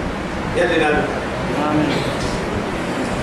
يلي 0.56 0.76
نالو 0.82 1.02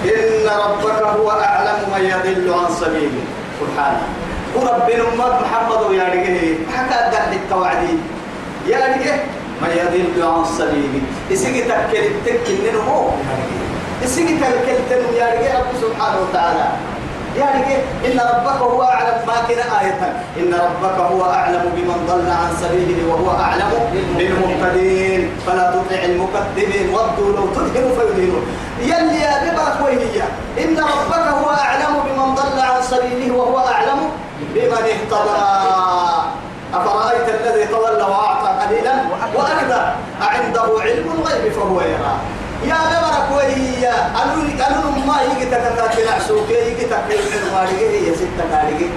إن 0.06 0.46
ربك 0.46 1.00
هو 1.18 1.32
أعلم 1.32 1.80
من 1.94 2.04
يضل 2.06 2.54
عن 2.54 2.70
سبيله. 2.82 3.24
سبحانه 3.60 4.04
ورب 4.56 4.90
أمة 4.90 5.28
محمد 5.42 5.82
يا 5.98 6.06
رجيه 6.14 6.56
حكى 6.76 7.00
قاعد 7.16 7.34
التوعدي. 7.34 7.96
يا 8.68 8.78
رجيه 8.86 9.16
من 9.62 9.72
يضل 9.82 10.18
عن 10.24 10.46
سبيله. 10.46 11.02
إسيجي 11.34 11.62
تكل 11.62 12.06
تكل 12.26 12.58
منه. 12.66 12.84
هو 12.90 13.10
إسيجي 14.06 14.38
تكل 14.38 14.78
تنو 14.90 15.10
يا 15.18 15.26
رجيه 15.34 15.52
رب 15.60 15.72
سبحانه 15.82 16.18
وتعالى. 16.24 16.66
يعني 17.40 17.68
إيه؟ 17.68 17.82
إن 18.06 18.20
ربك 18.20 18.62
هو 18.62 18.84
أعلم. 18.84 19.16
ما 19.28 19.34
كان 19.48 19.60
آية. 19.80 20.02
إن 20.40 20.54
ربك 20.54 20.98
هو 21.12 21.22
أعلم 21.24 21.64
بمن 21.76 22.06
ضل 22.10 22.30
عن 22.32 22.50
سبيله 22.62 23.00
وهو 23.10 23.40
أعلم 23.40 23.72
بالمهتدين. 24.18 25.32
فلا 25.48 25.72
تطع 25.72 26.04
المكذبين. 26.04 26.90
ودوا 26.90 27.36
لو 27.36 27.46
تدهنوا 27.56 27.96
فيدهنوا 27.96 28.42
يلي 28.82 29.20
يا 29.22 29.34
ببرك 29.44 29.78
وهي 29.84 30.22
إن 30.64 30.78
ربك 30.78 31.26
هو 31.28 31.50
أعلم 31.50 31.94
بمن 32.06 32.36
ضل 32.36 32.60
عن 32.60 32.82
سبيله 32.82 33.36
وهو 33.38 33.60
أعلم 33.60 34.00
بمن 34.54 34.84
اهتدى. 34.94 35.42
أفرأيت 36.74 37.28
الذي 37.30 37.66
تولى 37.68 38.04
وأعطى 38.04 38.50
قليلا 38.66 38.94
وأكدى 39.36 39.82
أعنده 40.22 40.82
علم 40.82 41.08
الغيب 41.18 41.54
فهو 41.54 41.82
يرى. 41.82 42.14
يا 42.70 42.80
ببرك 42.92 43.28
وهي 43.36 43.88
أنو 44.22 44.42
أنو 44.68 45.06
ما 45.08 45.18
يجي 45.24 45.46
تكتك 45.52 46.06
نعسوك 46.06 46.50
يجي 46.50 46.86
تكتك 46.86 47.34
المارجة 47.44 47.90
هي 47.90 48.16
ستة 48.16 48.44
كارجة 48.52 48.90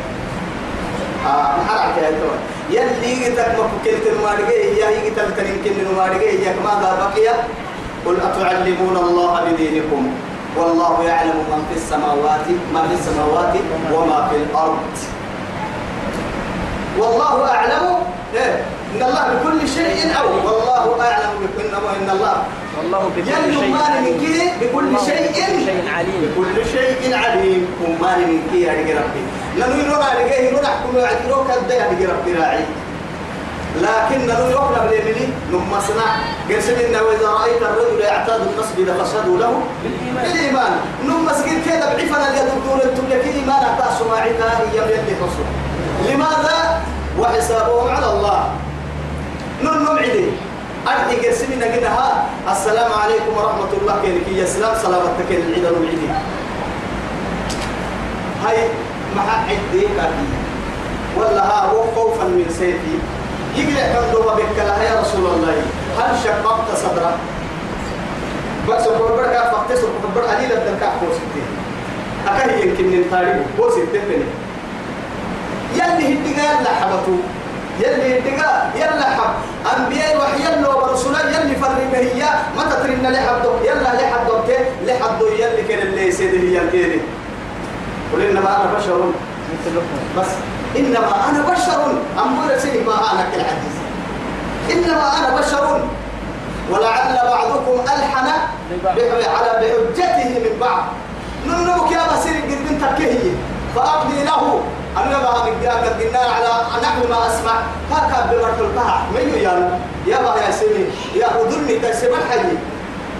آه 1.26 1.56
محرك 1.58 1.96
يا 2.02 2.10
تو 2.10 2.30
يلي 2.70 3.12
يجي 3.12 3.30
تكمك 3.36 3.70
كلت 3.84 4.06
المارجة 4.12 4.48
هي 4.50 4.98
يجي 4.98 5.10
تكتك 5.10 5.46
يمكن 5.48 5.80
المارجة 5.90 6.30
هي 6.30 6.54
ماذا 6.64 6.90
بقي 7.00 7.34
قل 8.06 8.16
أتعلمون 8.20 8.96
الله 8.96 9.44
بدينكم؟ 9.44 10.12
والله 10.56 11.02
يعلم 11.04 11.36
من 11.50 11.66
في 11.70 11.76
السماوات 11.80 12.46
ما 12.74 12.88
في 12.88 12.94
السماوات 12.94 13.54
وما 13.92 14.28
في 14.28 14.36
الأرض. 14.36 14.78
والله 16.98 17.50
أعلم. 17.50 17.96
إيه. 18.34 18.77
إن 18.94 19.02
الله 19.02 19.24
بكل 19.34 19.68
شيء 19.68 19.96
أو 20.20 20.26
والله 20.46 21.00
أعلم 21.00 21.32
بكل 21.42 21.68
إن 22.02 22.10
الله. 22.10 22.36
والله 22.78 23.10
بكل 23.16 23.54
شيء 23.60 23.76
عليم 23.76 24.04
من 24.04 24.40
بكل 24.60 24.92
شيء 25.06 25.24
بكل 25.32 25.64
شيء 25.66 25.84
عليم. 25.96 26.20
بكل 26.36 26.56
شيء 26.72 27.14
عليم. 27.14 27.62
أمان 27.86 28.20
من 28.28 28.40
كي 28.52 28.62
يا 28.62 28.72
ربي. 28.72 29.22
لأنه 29.58 30.04
على 30.04 30.28
جيه 30.28 30.48
ينور 30.48 30.64
حكم 30.64 30.96
يعتبره 30.96 31.46
كذا 31.48 31.74
يا 31.74 32.08
ربي 32.08 32.32
راعي. 32.34 32.64
لكن 33.76 34.26
نقول 34.26 34.50
يقرب 34.50 34.90
لمني 34.92 35.26
نما 35.52 35.80
صنع 35.88 36.08
قرسل 36.48 36.72
إنه 36.72 37.02
وإذا 37.02 37.28
رأيت 37.28 37.62
الرجل 37.62 38.00
يعتاد 38.00 38.40
المسجد 38.40 38.96
فاشهدوا 38.98 39.38
له 39.38 39.60
بالإيمان. 39.84 40.72
نما 41.04 41.32
سجل 41.32 41.64
كذا 41.66 41.86
بعفنا 41.94 42.28
اللي 42.28 42.40
تقول 42.40 42.80
أنتم 42.80 43.04
لك 43.10 43.24
إيمان 43.34 43.62
أتاسوا 43.64 44.06
معنا 44.10 44.58
هي 44.58 44.76
يلي 44.76 45.14
رسول 45.22 45.48
لماذا؟ 46.08 46.80
وحسابهم 47.18 47.88
على 47.88 48.06
الله. 48.06 48.50
نون 49.64 49.78
نمعدي 49.78 50.24
أرحي 50.88 51.16
قرسل 51.16 51.52
إنه 51.52 51.88
ها 51.88 52.26
السلام 52.52 52.92
عليكم 52.92 53.32
ورحمة 53.36 53.70
الله. 53.80 53.94
كينك 54.02 54.28
يا 54.38 54.44
سلام 54.44 54.74
سلامتك 54.82 55.30
العيد 55.30 55.64
نمعدي 55.64 56.08
هاي 58.44 58.58
مع 59.16 59.22
عدي 59.48 59.82
كافي 59.96 60.26
ولا 61.16 61.42
ها 61.42 61.60
هو 61.70 61.82
خوفا 61.94 62.24
من 62.24 62.46
سيفي 62.58 62.94
يقلع 63.56 63.92
كم 63.92 64.12
دوما 64.12 64.34
بك 64.34 64.58
يا 64.58 65.00
رسول 65.00 65.26
الله. 65.26 65.54
هل 65.98 66.10
شققت 66.24 66.68
صدرك 66.76 67.16
بس 68.68 68.86
أقول 68.86 69.12
بركة 69.16 69.50
فقط 69.50 69.72
سر 69.72 69.88
كبر 70.04 70.22
قليلا 70.22 70.54
تلقى 70.54 70.90
بوسيتي 71.00 71.42
أكاه 72.26 72.56
يمكن 72.56 72.84
من 72.84 73.04
تاريخ 73.10 73.36
بوسيتي 73.58 73.98
تاني 73.98 74.24
يلي 75.74 76.14
هدقا 76.14 76.60
يلا 76.60 76.70
حبتو 76.80 77.16
يلي 77.80 78.18
هدقا 78.18 78.70
يلا 78.74 79.06
حب 79.16 79.32
أنبياء 79.76 80.16
وحي 80.16 80.44
يلا 80.44 80.68
ورسولا 80.68 81.20
يلي 81.20 81.56
فرق 81.56 81.78
هي. 81.94 82.22
ما 82.56 82.62
تترين 82.70 83.02
لحدو 83.02 83.50
يلا 83.64 83.90
لحدو 84.00 84.34
لحدو 84.86 85.26
يلي 85.26 85.62
كان 85.68 85.78
اللي 85.86 86.08
يسيده 86.08 86.38
هي 86.38 86.58
الكيري 86.58 87.00
قل 88.12 88.22
إنما 88.22 88.56
أنا 88.56 88.78
بشر. 88.78 89.10
بس 90.18 90.26
إنما 90.76 91.28
أنا 91.30 91.40
بشر. 91.52 91.94
أمور 92.22 92.58
سيدي 92.58 92.78
ما 92.78 93.12
أنا 93.12 93.22
كالعجيز 93.32 93.76
إنما 94.70 95.18
أنا 95.18 95.40
بشر. 95.40 95.80
ولعل 96.70 97.18
بعضكم 97.24 97.80
ألحن 97.80 98.28
على 99.36 99.50
بحجته 99.60 100.28
من 100.28 100.58
بعض. 100.60 100.84
ننمك 101.46 101.92
يا 101.92 102.02
بصير 102.12 102.34
قد 102.34 102.58
بنت 102.68 102.82
فأقضي 103.74 104.24
له. 104.24 104.60
أنا 105.06 105.18
بها 105.18 105.50
مقدار 105.50 105.78
قد 105.84 106.02
قلنا 106.02 106.18
على 106.18 106.82
نحو 106.82 107.08
ما 107.08 107.26
أسمع. 107.26 107.56
هكا 107.92 108.26
بمرت 108.32 108.60
القاع 108.60 109.00
من 109.14 109.28
يا 109.42 109.78
يا 110.06 110.18
بها 110.22 110.46
يا 110.46 110.50
سيدي. 110.50 110.84
يا 111.14 111.26
أذني 111.26 111.78
تسمى 111.78 112.16
الحي 112.22 112.48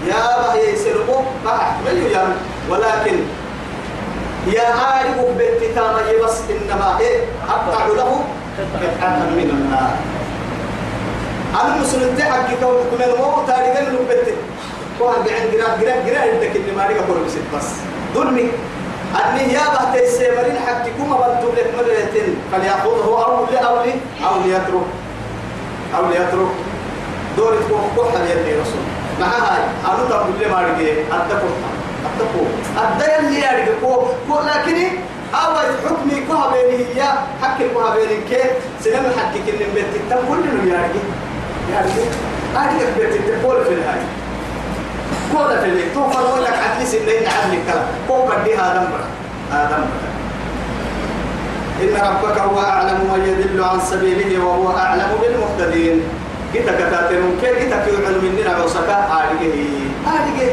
يا 0.07 0.21
بها 0.41 0.55
يا 0.55 0.75
سيرقو 0.75 1.21
قاع 1.45 1.71
من 1.85 2.11
يا 2.11 2.23
ولكن 2.69 3.17
يا 4.47 4.61
عارف 4.61 5.17
بالتتامة 5.37 6.23
بس 6.23 6.37
إنما 6.49 6.99
إيه 6.99 7.19
أقطع 7.49 7.85
له 7.87 8.23
قطعة 8.57 9.19
من 9.37 9.49
النار. 9.49 9.91
أنا 11.61 11.81
مسلم 11.81 12.15
تحكي 12.17 12.55
كون 12.61 12.75
كنا 12.91 13.05
المو 13.05 13.45
تاريخا 13.47 13.81
نبت 13.81 14.33
وهل 14.99 15.15
بعند 15.15 15.51
جرا 15.53 15.77
جرا 15.81 15.95
جرا 16.05 16.19
عندك 16.19 16.55
اللي 16.55 16.71
ما 16.71 16.87
ريك 16.87 16.97
بس 17.25 17.33
بس. 17.55 17.69
ظلمي 18.15 18.51
أني 19.15 19.53
يا 19.53 19.59
بحت 19.59 19.95
السمرين 19.95 20.57
حكي 20.67 20.91
كم 20.97 21.09
بنتم 21.09 21.51
لك 21.57 21.73
مرتين 21.77 22.35
فليأخذه 22.51 23.25
أو 23.25 23.45
لأولي 23.51 23.93
أو 24.25 24.41
ليترك 24.45 24.87
أو 25.97 26.05
ليترك 26.05 26.51
دور 27.37 27.55
تكون 27.55 27.81
كحة 27.97 28.23
يلي 28.23 28.61
رسول. 28.61 28.83
مع 29.19 29.27
هاي 29.27 29.63
أنا 29.85 30.09
تقول 30.09 30.33
لي 30.39 30.45
ما 30.45 30.61
ريك 30.61 31.05
أتكلم 31.11 31.53
أتكو 32.05 32.43
أدى 32.77 33.27
اللي 33.27 33.39
يارجع 33.39 33.73
كو 33.81 33.95
كو 34.27 34.39
لكن 34.39 34.87
أول 35.33 35.67
حكمي 35.85 36.25
كوها 36.27 36.53
بيني 36.53 36.85
هي 36.95 37.03
حكي 37.41 37.69
كوها 37.73 37.95
بيني 37.95 38.21
كي. 38.29 38.43
سلام 38.83 39.03
حكي 39.03 39.39
كن 39.39 39.57
بيت 39.75 39.85
التم 39.95 40.27
كل 40.29 40.39
اللي 40.49 40.71
يارجع 40.71 41.03
يارجع 41.71 42.05
أدي 42.55 42.85
بيت 42.97 43.15
التم 43.15 43.63
في 43.63 43.73
الهاي. 43.73 44.01
اللي 45.37 45.83
تو 45.93 46.09
فروا 46.09 46.39
لك 46.39 46.53
عدل 46.53 46.87
سنين 46.87 47.23
عدل 47.27 47.57
كلا 47.67 47.83
كو 48.07 48.25
بدي 48.25 48.55
هذا 48.55 48.89
مرة 48.91 49.07
هذا 49.51 49.77
مرة 49.77 50.09
إن 51.81 51.93
ربك 51.95 52.37
هو 52.39 52.59
أعلم 52.59 52.99
من 53.13 53.21
يدل 53.27 53.63
عن 53.63 53.79
سبيله 53.79 54.45
وهو 54.45 54.77
أعلم 54.77 55.09
بالمهتدين. 55.21 56.01
كتا 56.53 56.71
كتاتن 56.71 57.23
كي 57.41 57.55
كتا 57.55 57.85
كيو 57.85 58.05
علم 58.05 58.35
مننا 58.35 58.49
عوسكا 58.49 58.97
آرجه 59.17 59.53
آرجه 60.07 60.51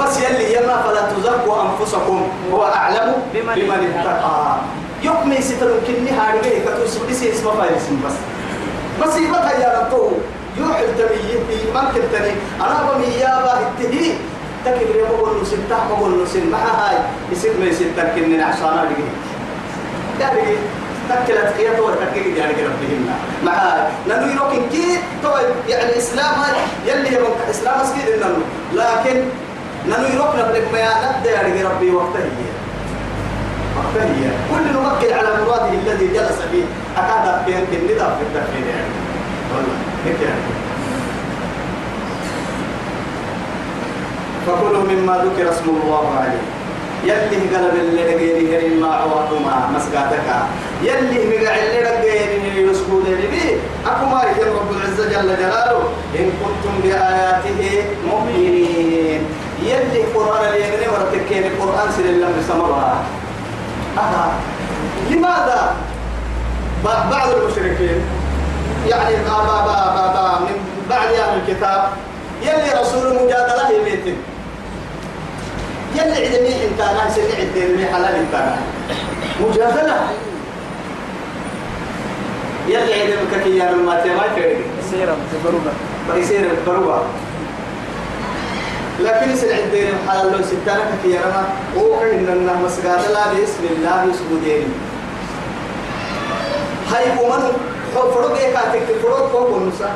بس 0.00 0.20
يلي 0.20 0.54
يما 0.56 0.82
فلا 0.82 1.02
تزكوا 1.12 1.62
أنفسكم. 1.62 2.28
هو 2.52 2.64
أعلم 2.64 3.12
بمن 3.34 3.54
بمن 3.54 3.80
اتقى. 3.98 4.56
يكمي 5.02 5.40
ستر 5.42 5.70
كني 5.86 6.10
هارجه 6.10 6.52
كتوس 6.64 6.98
بس 7.10 7.22
اسم 7.22 7.50
فارس 7.50 7.86
بس. 8.06 8.16
بس 9.02 9.16
يبقى 9.16 9.60
يا 9.60 9.80
ربو 9.80 10.10
يوحي 10.56 10.84
التمييتي 10.84 11.72
ممكن 11.74 12.00
تاني 12.12 12.32
أنا 12.60 12.90
بمي 12.92 13.14
يا 13.14 13.42
باه 13.42 13.58
التهي 13.60 14.12
تكبر 14.64 14.96
يا 14.96 15.08
بقول 15.08 15.42
نسل 15.42 15.58
تحت 15.70 15.80
بقول 15.90 16.22
نسل 16.22 16.50
مع 16.50 16.58
هاي. 16.58 16.96
يصير 17.32 17.52
ما 17.60 17.66
يصير 17.66 17.86
تكني 17.96 18.42
عشان 18.42 18.64
أرجع 18.64 19.04
يعني 20.20 20.56
تكلت 21.10 21.76
تو 21.76 21.90
تكيل 21.90 22.36
يعني 22.36 22.52
ربهم 22.52 23.08
مع 23.44 23.52
هاي. 23.52 23.88
لأنه 24.06 24.32
يروكن 24.32 24.68
كي. 24.72 24.98
تو 25.22 25.28
يعني 25.68 25.92
الإسلام 25.92 26.34
هاي. 26.34 26.56
يلي 26.86 27.08
هي 27.10 27.18
من 27.18 27.26
الإسلام 27.46 27.80
مسكين 27.80 28.14
إنه 28.14 28.36
لكن 28.74 29.22
لأنه 29.88 30.08
يروكن 30.14 30.38
بدك 30.38 30.72
ما 30.72 30.78
ينبدا 30.78 31.30
يعني 31.30 31.62
ربي 31.62 31.90
وقته 31.90 32.30
وقته 33.76 34.04
كل 34.50 34.72
نمكن 34.72 35.14
على 35.14 35.28
مراده 35.44 35.68
الذي 35.68 36.06
جلس 36.06 36.38
فيه. 36.50 36.64
أكاد 36.96 37.44
في 37.44 37.76
الندى 37.76 37.94
في 37.94 38.22
التفكير 38.22 38.66
يعني. 38.66 38.92
والله. 39.54 39.93
هيك 40.04 40.20
يعني. 40.20 40.40
فكلوا 44.46 44.82
مما 44.82 45.24
ذكر 45.24 45.50
اسم 45.50 45.68
الله 45.68 46.18
عليه. 46.20 46.40
يلي 47.04 47.56
قلب 47.56 47.74
اللي 47.74 48.02
دقيني 48.02 48.56
هرين 48.56 48.80
ما 48.80 48.94
عواتما 48.94 49.70
مسقاتك. 49.76 50.28
يلي 50.82 51.18
مقع 51.28 51.54
اللي 51.56 51.82
دقيني 51.82 52.70
يسكود 52.70 53.04
لي 53.06 53.56
أكو 53.86 54.06
ما 54.06 54.22
يجب 54.22 54.52
رب 54.56 54.70
العزة 54.70 55.04
جل 55.04 55.36
جلاله. 55.36 55.82
إن 56.18 56.30
كنتم 56.40 56.74
بآياته 56.82 57.84
مؤمنين. 58.10 59.20
يلي 59.62 60.02
قرآن 60.14 60.44
اليمين 60.48 60.88
ورتكين 60.92 61.42
القرآن 61.44 61.90
سل 61.96 62.06
الله 62.06 62.28
بسمرها 62.38 63.04
أها. 63.98 64.32
لماذا؟ 65.10 65.74
بعض 66.84 67.28
المشركين 67.36 68.00
يعني 68.88 69.16
با 69.16 69.36
با 69.48 69.58
با 69.66 69.76
با 69.94 70.06
با 70.14 70.38
من 70.38 70.56
بعد 70.90 71.08
أهل 71.08 71.40
الكتاب. 71.40 71.82
يلي 72.42 72.80
رسول 72.80 73.14
مجادلة 73.14 73.70
يميتين 73.70 74.16
يلي 75.96 76.26
عدمي 76.26 76.52
إنت 76.64 76.80
أنا 76.80 77.10
سمع 77.10 77.38
الدين 77.38 77.76
مي 77.76 77.86
حلال 77.86 78.14
إنت. 78.14 78.34
مجادلة. 79.40 79.96
يلي 82.68 82.92
عدمك 83.02 83.42
كي 83.44 83.56
يا 83.56 83.70
ما 83.70 84.00
تما 84.00 84.26
كيري. 84.34 84.64
سيرا 84.90 85.16
تبربا 85.32 85.72
بيصير 86.14 86.50
البروة 86.50 87.02
لكن 89.00 89.36
سن 89.36 89.48
عندنا 89.48 89.98
حال 90.08 90.32
لو 90.32 90.38
ستانا 90.42 90.84
كثيرا 90.92 91.26
ما 91.26 91.44
وإن 91.82 92.28
النه 92.28 92.62
مسجد 92.64 92.84
لا 92.86 93.24
بسم 93.32 93.64
الله 93.76 94.04
يسجدين 94.04 94.68
هاي 96.92 97.04
ومن 97.22 97.42
فرق 97.94 98.36
إيه 98.38 98.52
كاتك 98.54 98.86
فرق 99.02 99.28
فوق 99.32 99.56
النساء 99.56 99.94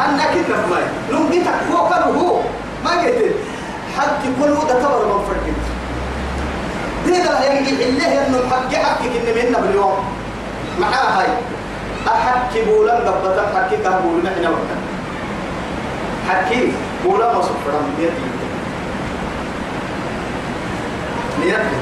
أنا 0.00 0.24
كنا 0.34 0.66
ما 0.70 0.76
لون 1.10 1.30
فوق 1.72 1.92
هو 1.96 2.40
ما 2.84 2.90
قلت 2.90 3.34
حق 3.98 4.22
كل 4.40 4.50
وده 4.50 4.80
تبر 4.82 5.06
من 5.06 5.24
فرق. 5.28 5.46
دي 7.06 7.22
ده 7.22 7.44
ينجي 7.52 7.84
الله 7.88 8.26
إنه 8.26 8.38
حق 8.50 8.74
حقك 8.74 9.12
إن 9.16 9.48
منا 9.48 9.58
باليوم. 9.60 10.04
معاه 10.80 11.20
هاي. 11.20 11.26
أحكي 12.08 12.62
بولا 12.64 12.94
قبضة 12.94 13.42
حكي 13.54 13.76
كهبول 13.76 14.24
نحن 14.24 14.46
وقتا 14.46 14.76
حكي 16.28 16.72
بولا 17.04 17.32
ما 17.34 17.42
صفرا 17.42 17.80
نيتي 17.98 18.12
نيتي 21.40 21.76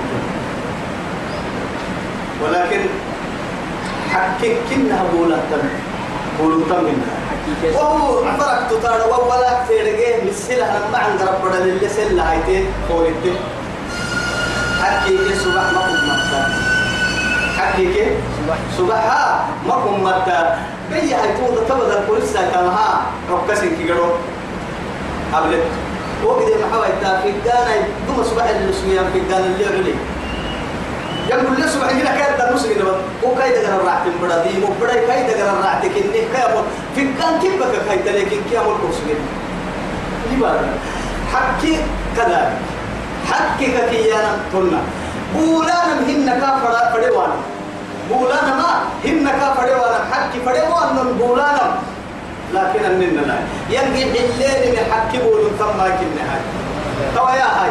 ولكن 2.42 2.80
حكي 4.12 4.56
كنها 4.70 5.04
بولا 5.14 5.36
تم 5.50 5.68
بولو 6.40 6.60
تم 6.60 6.86
وهو 7.74 8.24
عبرك 8.24 8.70
تطار 8.70 9.00
ولا 9.28 9.64
تيرجع 9.68 10.24
مسلا 10.30 10.54
لما 10.54 10.98
عند 10.98 11.22
ربنا 11.22 11.58
اللي 11.58 11.88
سلا 11.88 12.32
هايتي 12.32 12.64
فوريتي 12.88 13.32
حكي 14.82 15.18
كي 15.18 15.34
صبح 15.34 15.72
ما 15.72 15.80
كنت 15.80 16.02
مكتا 16.10 16.40
حكي 17.58 17.94
كي 17.94 18.06
صباح 18.38 18.58
صبح 18.78 18.94
ها 18.94 19.46
ما 19.66 19.74
كنت 19.74 20.02
مكتا 20.04 20.58
بيا 20.90 21.16
هايتو 21.22 21.64
تبدا 21.68 22.00
الكورسا 22.00 22.50
كما 22.50 22.68
ها 22.68 23.02
ركسين 23.30 23.76
كي 23.76 23.88
قالوا 23.92 24.12
قبلت 25.32 25.64
وقت 26.24 26.42
ما 26.42 26.66
حاول 26.72 27.20
في 27.22 27.28
الدانا 27.28 27.74
دوما 28.08 28.22
صبح 28.22 28.44
اللي 28.48 28.72
سويا 28.72 29.02
في 29.12 29.18
الدانا 29.18 29.46
اللي 29.46 29.66
عليه 29.66 29.94
يقول 31.38 31.60
لي 31.60 31.68
صبح 31.68 31.88
كده 31.98 32.10
كايد 32.18 32.38
ده 32.38 32.54
نص 32.54 32.66
كده 32.66 32.84
وكايد 33.22 33.54
ده 33.54 33.76
راحت 33.86 34.06
بدي 34.22 34.64
وبدا 34.64 34.94
كايد 35.06 35.26
ده 35.38 35.52
راحت 35.52 35.82
كني 35.86 36.20
كايد 36.32 36.50
في 36.94 37.00
كان 37.04 37.40
كيف 37.42 37.54
بك 37.62 37.74
كايد 37.88 38.08
لكن 38.08 38.40
كي 38.50 38.58
أمر 38.58 38.76
كوس 38.82 38.96
كده 39.08 39.18
لبارا 40.36 40.68
حكي 41.34 41.76
كذا 42.16 42.52
حكي 43.30 43.66
كيانا 43.90 44.32
تنا 44.52 44.80
بولانا 45.34 45.94
هن 46.08 46.26
كافر 46.40 46.72
فدوانا 46.94 47.34
بولانا 48.10 48.54
ما 48.54 48.82
هن 49.04 49.24
كافر 49.40 49.62
فدوانا 49.62 49.98
حكي 50.12 50.38
فدوانا 50.46 51.02
بولانا 51.18 51.74
لكن 52.54 52.84
أننا 52.84 53.20
لا. 53.20 53.34
يلقي 53.70 54.02
الليل 54.02 54.72
من 54.72 54.92
حكي 54.92 55.18
بولون 55.18 55.50
ثم 55.58 55.78
كنا 55.78 56.22
هاي 56.30 56.40
توا 57.16 57.30
يا 57.30 57.44
هاي. 57.44 57.70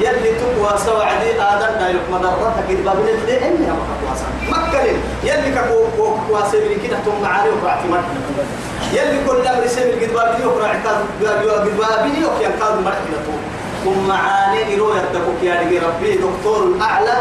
يلي 0.00 0.30
تقوى 0.40 0.78
سوى 0.86 1.04
عدي 1.04 1.42
آدم 1.42 1.78
دايلك 1.80 2.00
مضرتك 2.12 2.64
إذ 2.70 2.82
بابن 2.84 3.08
اللي 3.08 3.38
إني 3.48 3.66
أما 3.70 3.84
قواسا 4.02 4.26
مكلم 4.48 4.96
يلي 5.24 5.54
كقو 5.54 5.84
قواسا 6.28 6.58
من 6.58 6.78
كده 6.88 6.96
ثم 7.06 7.22
معاني 7.22 7.48
وقرأتي 7.50 7.88
مرحنا 7.88 8.20
يلي 8.92 9.18
كل 9.28 9.46
أمر 9.48 9.66
سيب 9.66 10.02
قد 10.02 10.12
بابني 10.14 10.46
وقرأ 10.46 10.68
قد 10.68 11.04
بابني 11.78 12.24
وكي 12.24 12.46
أنقاذ 12.46 12.74
مرحنا 12.84 13.16
ثم 13.84 14.08
معاني 14.08 14.74
إلو 14.74 14.90
يتبوك 14.96 15.42
يا 15.42 15.60
ربي 15.60 15.78
ربي 15.78 16.12
دكتور 16.16 16.74
أعلى 16.80 17.16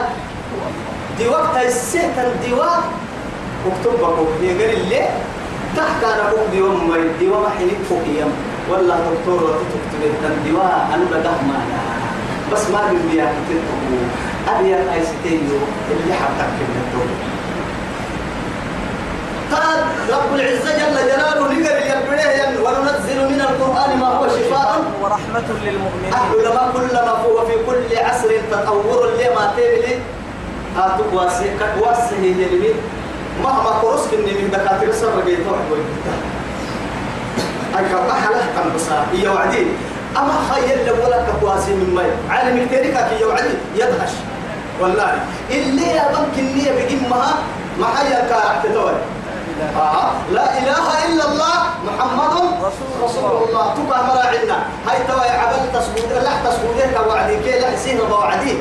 دي 1.18 1.28
وقت 1.28 1.58
السيت 1.66 2.18
الدواء 2.18 2.80
اكتب 3.68 4.00
بكو 4.02 4.26
يقول 4.42 4.62
اللي 4.74 5.02
تحت 5.78 6.04
أنا 6.04 6.30
بوك 6.30 6.40
ديوم 6.52 6.90
ما 6.90 6.98
ديوم 7.20 7.46
حينك 7.58 7.78
فوق 7.90 8.02
يم. 8.20 8.32
والله 8.70 8.96
دكتور 8.96 9.44
وتكتب 9.44 10.02
الدواء 10.26 10.88
أنا 10.94 11.04
بدأ 11.12 11.32
معنا 11.32 11.82
بس 12.52 12.70
ما 12.70 12.82
بيبي 12.92 13.22
تتقو 13.22 13.78
أبي 14.56 14.76
أي 14.76 15.02
ستينيو 15.06 15.60
اللي 15.92 16.14
حبتك 16.14 16.52
من 16.60 16.82
الدول 16.84 17.12
قال 19.52 19.80
رب 20.10 20.36
العزة 20.36 20.72
جل 20.78 20.96
جلاله 20.96 21.40
نقر 21.40 21.78
يبريه 21.92 22.60
وننزل 22.64 23.20
من 23.32 23.42
القرآن 23.42 24.00
ما 24.00 24.08
هو 24.08 24.28
شفاء. 24.28 24.82
ورحمة 25.02 25.44
للمؤمنين. 25.66 26.14
أهل 26.14 26.40
لما 26.46 26.72
كلما 26.74 27.10
هو 27.12 27.46
في 27.46 27.54
كل 27.68 27.98
عصر 27.98 28.30
تطور 28.52 29.08
لما 29.08 29.54
تبلي 29.58 29.96
هاتوك 30.78 31.14
واسي 31.14 31.46
كواسي 31.80 32.16
يلمي 32.16 32.70
مهما 33.44 33.80
كرس 33.82 34.08
كني 34.12 34.32
من 34.34 34.50
دكاترة 34.52 34.92
سر 34.92 35.20
بيت 35.26 35.40
واحد 35.48 35.84
أي 37.78 37.86
حلح 38.22 38.46
كم 38.56 38.70
بصار. 38.76 39.06
هي 39.14 39.28
وعدين 39.28 39.68
أما 40.18 40.36
خير 40.52 40.78
لو 40.88 41.06
ولا 41.06 41.24
كواسي 41.42 41.72
من 41.72 41.96
ماي. 41.96 42.12
عالم 42.30 42.66
كتيرك 42.66 43.08
كي 43.10 43.26
وعدي 43.26 43.56
يدهش. 43.76 44.14
والله. 44.82 45.20
اللي 45.52 45.88
يا 45.88 46.06
بنك 46.12 46.36
النية 46.40 46.72
بجمها 46.72 47.34
ما 47.80 47.88
حيا 47.96 48.20
كارحت 48.30 48.68
توي. 48.68 48.94
آه. 49.78 50.12
لا 50.32 50.58
إله 50.58 50.86
إلا 51.08 51.26
الله 51.32 51.58
محمد 51.88 52.34
رسول 53.04 53.32
الله. 53.48 53.76
تبقى 53.76 54.00
مراعنا 54.08 54.58
هاي 54.88 54.98
توا 55.08 55.22
عبل 55.22 55.62
تصبود 55.74 56.12
لا 56.24 56.34
تصبودك 56.50 57.08
وعدي 57.08 57.36
كي 57.46 57.60
لا 57.60 57.72
حسين 57.72 58.02
وعدي 58.02 58.58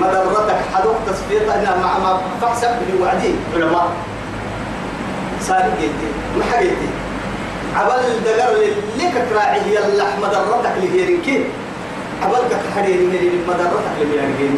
مدرتك 0.00 0.60
حدوك 0.74 0.96
تصفيتها 1.06 1.54
إنها 1.54 1.76
مع 1.76 1.98
ما 1.98 2.20
فحسب 2.42 2.70
لي 2.86 3.02
وعدي 3.02 3.34
علماء. 3.54 3.88
سالك 5.40 5.72
جيتي. 5.80 6.08
ما 6.38 6.44
حقيتي 6.52 6.88
عبل 7.76 8.04
الدقر 8.16 8.52
اللي 8.52 9.10
كراعي 9.30 9.60
هي 9.60 9.78
اللحمة 9.78 10.28
مدرتك 10.28 10.72
اللي 10.76 10.88
هي 11.02 11.14
رنكي 11.14 11.44
عبل 12.22 12.36
اللي 12.78 13.30
مدرتك 13.48 13.94
اللي 14.02 14.20
هي 14.20 14.26
رنكي 14.26 14.50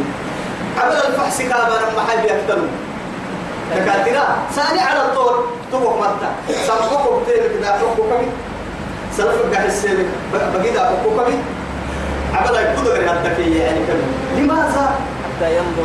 عبل 0.78 0.96
الفحص 0.96 1.38
كابا 1.38 1.74
لما 1.92 2.02
حد 2.10 2.24
يكتنوا 2.24 2.66
دكاترة 3.76 4.36
ثاني 4.54 4.80
على 4.80 5.02
الطول 5.02 5.44
تبوك 5.72 5.96
متى 5.98 6.56
سمعوك 6.66 7.22
بتيرك 7.22 7.50
دا 7.62 7.66
حقوق 7.72 7.96
كمي 7.96 8.28
سلفك 9.16 9.54
قاعد 9.54 9.66
السيرك 9.66 10.06
بقيت 10.54 10.78
حقوق 10.78 11.24
كمي 11.26 11.38
عبل 12.34 12.54
يقول 12.54 12.86
غير 12.86 13.10
هدكية 13.12 13.62
يعني 13.62 13.78
كمي. 13.86 14.42
لماذا؟ 14.42 14.94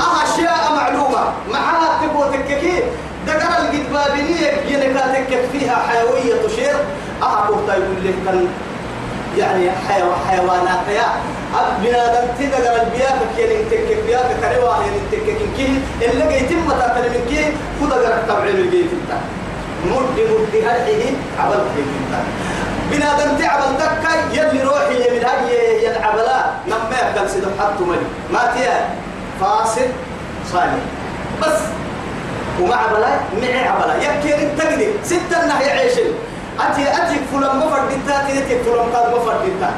أه 0.01 0.23
أشياء 0.23 0.73
معلومة. 0.75 1.33
معها 1.51 2.07
تبو 2.07 2.23
تككي. 2.23 2.83
دقر 3.27 3.51
القدبابينية 3.61 4.51
ينكاتك 4.69 5.31
فيها 5.51 5.75
حيوية 5.87 6.47
تشير. 6.47 6.75
كنت 7.47 7.69
يقول 7.69 7.99
لك 8.03 8.15
كان 8.25 8.47
يعني 9.37 9.71
حيو 9.87 10.09
حيوانات 10.29 10.87
يا. 10.87 11.07
بنادم 11.83 12.27
تدقر 12.39 12.81
البياك 12.81 13.19
كي 13.37 13.63
تكك 13.69 14.03
بياك 14.05 14.29
كريوان 14.41 14.83
تكك 15.11 15.39
كي. 15.57 15.81
اللي 16.01 16.25
جاي 16.29 16.39
تم 16.39 16.69
تأكل 16.69 17.09
من 17.09 17.25
كي 17.29 17.45
خد 17.81 17.89
دقر 17.89 18.17
تبعين 18.27 18.55
الجاي 18.55 18.83
تتا 18.83 19.17
مد 19.85 20.17
مد 20.19 20.55
هذه 20.67 21.13
عبل 21.39 21.61
كي 21.75 21.81
تتا 21.81 22.19
بنادم 22.91 23.37
تعبل 23.39 23.77
تكا 23.77 24.13
يلي 24.33 24.63
روحي 24.63 24.97
من 25.11 25.25
هاي 25.25 25.85
يلعبلا. 25.85 26.45
لما 26.67 26.95
يبدأ 27.01 27.27
سيدو 27.27 27.47
حطوا 27.59 27.85
مني 27.85 28.07
ما 28.33 28.51
تيا 28.53 28.89
فاسد 29.41 29.91
صالح. 30.51 30.83
بس. 31.41 31.59
ومع 32.61 32.85
بلا 32.87 33.09
معي 33.41 33.67
عبلا. 33.67 33.95
يكير 33.95 34.37
التقدي 34.37 34.87
ستة 35.03 35.45
نهي 35.47 35.71
عيشل 35.71 36.11
أتي 36.59 36.81
أتي 36.81 37.19
فلان 37.31 37.57
مفردتا 37.57 38.27
تيتي 38.27 38.63
فلان 38.63 38.87
قاد 38.93 39.15
مفردتا 39.15 39.69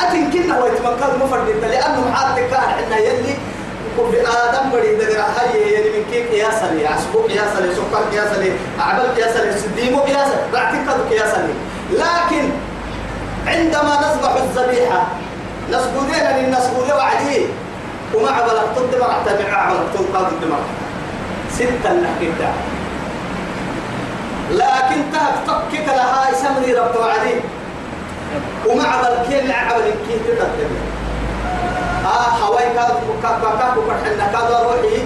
أتي 0.00 0.18
كنا 0.32 0.58
هو 0.58 0.66
يتمن 0.66 0.86
قاد 0.86 1.22
مفردتا 1.22 1.66
لأنه 1.66 2.08
معاد 2.10 2.38
كان 2.38 2.60
عندنا 2.78 2.98
يلي 2.98 3.34
وفي 3.98 4.20
آدم 4.20 4.70
بدي 4.72 4.94
دقرا 4.94 5.26
هاي 5.36 5.72
يعني 5.72 5.88
من 5.90 6.04
كيف 6.12 6.30
قياسا 6.30 6.66
لي؟ 6.74 6.86
عسبو 6.86 7.18
قياسا 7.18 7.60
لي؟ 7.60 7.74
سكر 7.74 8.02
قياسا 8.12 8.40
لي؟ 8.40 8.52
عبل 8.80 9.06
قياسا 9.16 9.38
لي؟ 9.38 9.52
سديمو 9.60 10.00
قياسا 10.00 10.36
بعتقد 10.52 11.00
قياسا 11.10 11.36
لي. 11.36 11.54
لكن 11.98 12.50
عندما 13.46 13.94
نذبح 14.00 14.34
الذبيحة 14.42 15.06
نسجدين 15.70 16.26
للنسجد 16.36 16.92
وعديه 16.96 17.46
ومع 18.14 18.40
بلغ 18.40 18.64
ضد 18.76 19.00
مرحتة 19.00 19.50
مع 19.50 19.70
بلغ 19.70 19.82
تلقى 19.94 20.22
ضد 20.30 20.48
ستة 21.54 21.92
نحكي 21.92 22.32
لكن 24.50 25.02
تهك 25.12 25.34
تكك 25.46 25.88
لها 25.88 26.30
يسمني 26.30 26.74
رب 26.74 26.96
وعدي 26.96 27.34
ومع 28.66 29.00
بالكين 29.02 29.50
عبل 29.50 29.82
كي 30.08 30.18
تقدم 30.18 30.70
آه 32.04 32.30
حواي 32.40 32.64
كاد 32.64 32.92
كاكو 33.22 33.58
كاكو 33.58 33.80
فرحنا 33.88 34.26
كاد 34.32 34.52
روحي. 34.64 35.02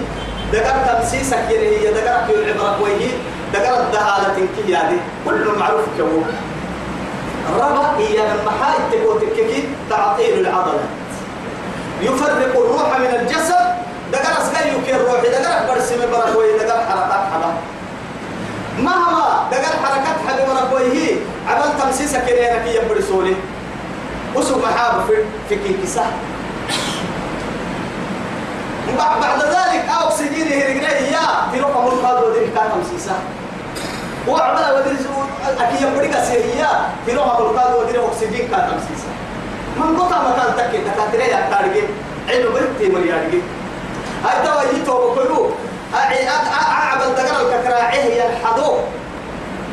دقر 0.53 0.75
تمسيسك 0.87 1.49
يلي 1.49 1.77
هي 1.87 1.93
دقر 1.93 2.27
كيو 2.27 2.41
العبرة 2.41 2.81
وهي 2.81 3.09
دقر 3.53 3.79
الدهالة 3.83 4.47
كي 4.57 4.75
هذه 4.75 4.97
كل 5.25 5.47
معروف 5.59 5.85
كمو 5.97 6.21
ربا 7.55 7.97
هي 7.97 8.19
حاي 8.61 8.77
تقول 8.91 9.21
تككي 9.21 9.63
تعطيل 9.89 10.39
العضلة 10.39 10.83
يفرق 12.01 12.55
الروح 12.57 12.99
من 12.99 13.19
الجسد 13.19 13.67
دقر 14.11 14.41
اسكاي 14.41 14.73
يكي 14.73 14.95
الروح 14.95 15.21
دقر 15.21 15.73
برسم 15.73 15.99
بركوي 16.11 16.57
دقر 16.59 16.79
حركات 16.89 17.23
حبا 17.33 17.53
مهما 18.79 19.47
دقر 19.51 19.73
حركات 19.83 20.17
حبا 20.27 20.53
بركوي 20.53 20.91
هي 20.93 21.15
عمل 21.47 21.69
تمسيسك 21.81 22.27
يلي 22.27 22.59
كي 22.63 22.75
يبرسولي 22.75 23.35
وسو 24.35 24.59
محاب 24.59 25.05
في 25.07 25.15
في 25.49 25.55
كيكسة 25.55 26.03
بعد 28.97 29.41
ذلك 29.41 29.85
أو 30.01 30.09
سجين 30.09 30.47
هرقنا 30.47 30.97
يا 30.99 31.51
في 31.51 31.59
رقم 31.59 31.87
القاد 31.87 32.23
ودين 32.23 32.51
كان 32.55 32.69
خمسيسة 32.73 33.11
وعمل 34.27 34.75
ودين 34.75 34.97
أكيد 35.59 35.81
يبرك 35.81 36.23
سيريا 36.23 36.69
في 37.05 37.11
رقم 37.11 37.43
القاد 37.45 37.75
ودين 37.75 37.99
أكسجين 38.01 38.47
كان 38.51 38.69
خمسيسة 38.71 39.07
من 39.77 39.99
قطع 39.99 40.17
مكان 40.17 40.55
تكي 40.57 40.77
تكاتري 40.77 41.23
يا 41.31 41.49
تارجي. 41.51 41.83
عينو 42.29 42.49
برتي 42.51 42.89
مريارجي. 42.93 43.41
هاي 44.25 44.47
توا 44.47 44.79
يتوب 44.79 45.15
كلو 45.15 45.49
أعي 45.95 46.29
أعبل 46.29 47.15
دقر 47.15 47.41
الككراعي 47.41 48.03
هي 48.03 48.29
الحدو 48.29 48.73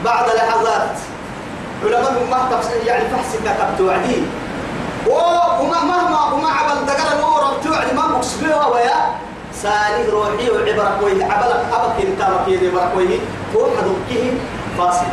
بعد 0.04 0.26
لحظات. 0.36 0.90
علماء 1.84 2.12
ما 2.30 2.60
يعني 2.86 3.04
فحص 3.08 3.36
كتبت 3.44 3.80
وعدي 3.80 4.22
وما 5.06 5.84
مهما 5.84 6.32
وما 6.32 6.48
عبل 6.48 6.86
دقر 6.86 7.16
الأورا 7.16 7.50
بتوعد 7.60 7.94
ما 7.94 8.06
مكسبوها 8.06 8.66
ويا 8.66 8.94
سالي 9.62 10.08
روحي 10.10 10.50
وعبرك 10.50 11.02
ويه 11.02 11.24
عبلك 11.24 11.64
أبك 11.72 12.06
انت 12.06 12.22
مكيد 12.22 12.64
عبرك 12.64 12.96
ويه 12.96 13.18
توحد 13.54 13.84
كيه 14.08 14.30
فاسد. 14.78 15.12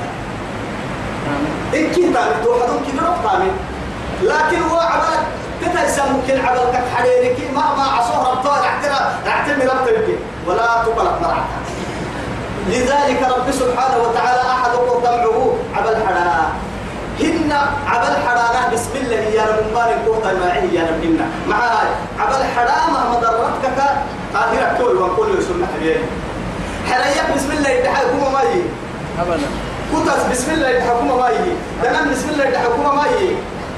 إن 1.73 1.87
كنت 1.87 2.17
توحد 2.43 2.69
كيه 2.85 3.01
ربطامي 3.01 3.51
لكن 4.21 4.61
هو 4.63 4.79
عبلك 4.79 5.23
تتلسى 5.81 6.01
ممكن 6.01 6.45
عبلك 6.45 6.83
حريرك 6.95 7.37
مهما 7.55 7.83
عصوه 7.83 8.31
ربطوه 8.31 8.65
اعترى 8.65 9.11
اعتمي 9.27 9.65
ربطك 9.65 10.17
ولا 10.47 10.65
تقلق 10.85 11.21
مرعتها 11.21 11.61
لذلك 12.67 13.21
رب 13.37 13.51
سبحانه 13.51 13.97
وتعالى 14.03 14.41
أحد 14.41 14.71
دمعه 15.03 15.53
عبل 15.75 15.95
حدا 16.07 16.43
هن 17.19 17.51
عبل 17.87 18.13
حدا 18.27 18.73
بسم 18.73 18.89
الله 18.95 19.15
يا 19.17 19.43
رب 19.45 19.71
مبارك 19.71 19.97
قوة 20.05 20.33
معي 20.45 20.75
يا 20.75 20.81
رب 20.81 21.03
هن 21.03 21.21
مع 21.47 21.57
عبل 22.19 22.43
حدا 22.57 22.91
ما 22.93 23.09
مضرتك 23.09 23.79
قاهرة 24.33 24.77
كل 24.77 24.97
وكل 24.97 25.39
يسمى 25.39 25.65
حبيبي 25.75 25.99
حريك 26.89 27.35
بسم 27.35 27.51
الله 27.51 27.69
يدحكم 27.69 28.33
ما 28.33 28.41
يجي 28.41 28.63
أبدا. 29.21 29.47
كتس 29.93 30.23
بسم 30.31 30.51
الله 30.51 30.69
يدحكم 30.69 31.07
ما 31.19 31.29
يجي 31.29 31.51
دمام 31.83 32.11
بسم 32.11 32.29
الله 32.29 32.45
يدحكم 32.45 32.81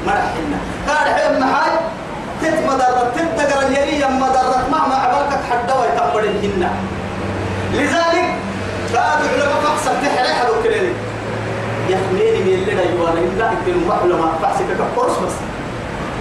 ما 0.07 0.13
يجي 0.13 0.43
مرحنا 0.47 0.57
قال 0.87 1.13
حين 1.15 1.39
محاي 1.39 1.71
تت 2.41 2.57
مضرت 2.67 3.15
تت 3.15 3.39
تقرأ 3.39 3.67
اليريا 3.67 4.07
مضرت 4.07 4.65
مهما 4.71 4.95
عبلك 4.95 5.39
حدا 5.49 5.73
ويتقبل 5.73 6.23
الهن 6.23 6.69
لذلك 7.73 8.27
فهذا 8.93 9.23
العلماء 9.25 9.61
فحص 9.63 9.85
تحرى 9.85 10.33
حدو 10.33 10.53
كلامي 10.63 10.93
يخميني 11.89 12.39
من 12.45 12.53
اللي 12.53 12.95
يوانا 12.95 13.19
إلا 13.19 13.51
يمكن 13.51 13.81
المعلمة 13.81 14.31
فحصك 14.41 14.65
كقرص 14.79 15.17
بس. 15.17 15.37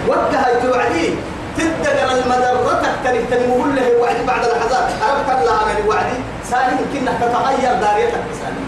وجه 0.09 0.43
توعدي 0.63 1.15
تدقر 1.59 2.13
المدرة 2.13 2.83
تكتني 2.83 3.19
تنمو 3.31 3.67
له 3.67 3.89
وعد 4.01 4.17
بعد 4.27 4.45
اللحظات. 4.45 4.89
أربك 5.09 5.43
لها 5.47 5.65
من 5.65 5.89
وعدي؟ 5.89 6.19
ثاني 6.51 6.73
يمكن 6.73 7.09
أنك 7.09 7.21
تتغير 7.21 7.75
داريتك 7.81 8.25
ثاني 8.43 8.63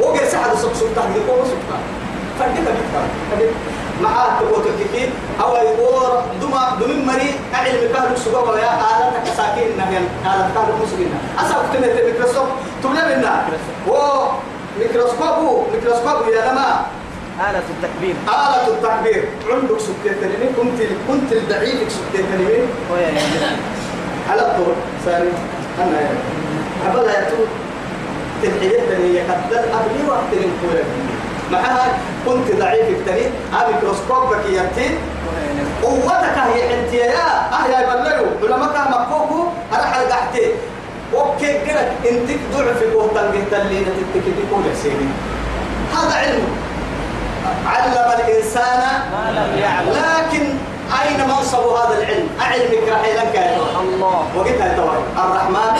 وقع 0.00 0.24
سحد 0.28 0.56
سوق 0.62 0.72
سلطان 0.74 1.12
يقوم 1.16 1.44
سلطان 2.38 2.54
فردك 2.92 3.38
بيتك 3.38 3.54
معاه 4.02 4.38
تقول 4.40 4.64
كيف 4.92 5.10
أو 5.40 5.56
يقول 5.56 6.22
دما 6.42 6.76
دم 6.80 7.06
مري 7.06 7.30
أعلم 7.54 7.92
كهل 7.92 8.18
سجوا 8.18 8.50
ويا 8.50 8.72
آلة 8.74 9.20
كساكين 9.24 9.76
نهين 9.78 10.04
آلة 10.24 10.50
كهل 10.54 10.72
مسلمين 10.82 11.10
أسأل 11.38 11.80
من 11.80 11.84
الميكروسكوب 11.84 12.46
تبلا 12.82 13.16
منا 13.16 13.44
و 13.88 13.92
ميكروسكوب 14.78 15.66
ميكروسكوب 15.74 16.28
يا 16.28 16.52
لما 16.52 16.86
آلة 17.50 17.62
التكبير 17.74 18.14
آلة 18.28 18.68
التعبير 18.68 19.24
عندك 19.50 19.80
سكتة 19.80 20.28
كنت 20.56 20.78
كنت 21.08 21.32
البعيد 21.32 21.88
سكتة 21.88 22.24
يا 22.98 23.18
على 24.30 24.40
الطول 24.40 24.74
ثاني 25.04 25.30
أنا 25.78 26.00
يعني 26.00 26.18
أبدا 26.86 27.12
يتو 27.20 27.42
هي 28.42 29.24
كتل 29.24 29.56
أبلي 29.58 30.08
وقت 30.08 30.32
الكورة 30.32 30.84
معها. 31.52 31.98
كنت 32.26 32.60
ضعيف 32.60 32.88
التاني 32.88 33.26
ها 33.52 33.68
ميكروسكوب 33.68 34.28
بك 34.30 34.44
يرتين 34.48 34.98
قوتك 35.82 36.38
هي 36.54 36.74
انت 36.74 36.92
يا 36.92 37.12
آه 37.52 37.66
يا 37.68 37.94
بللو 37.94 38.26
علماء 38.42 38.72
كان 38.72 38.86
مكوكو 38.90 39.44
أنا 39.72 39.82
حلقحتي 39.82 40.52
أوكي 41.14 41.52
قلت 41.58 41.88
انت 42.10 42.30
ضعف 42.54 42.82
قوتك 42.94 43.52
اللي 43.52 43.84
تتكتي 43.84 44.42
كل 44.50 44.76
سيدي. 44.82 45.08
هذا 45.94 46.14
علم. 46.16 46.44
علم 47.66 48.12
الإنسان. 48.20 48.80
ما 49.12 49.30
لم 49.30 49.58
يعلم. 49.58 49.88
لكن 49.90 50.44
أين 50.88 51.20
منصب 51.28 51.58
هذا 51.58 51.94
العلم؟ 51.98 52.28
أعلمك 52.40 52.88
راح 52.88 53.04
لك 53.20 53.36
الله. 53.80 54.18
وقتها 54.36 54.76
توي 54.76 54.98
الرحمن 55.24 55.72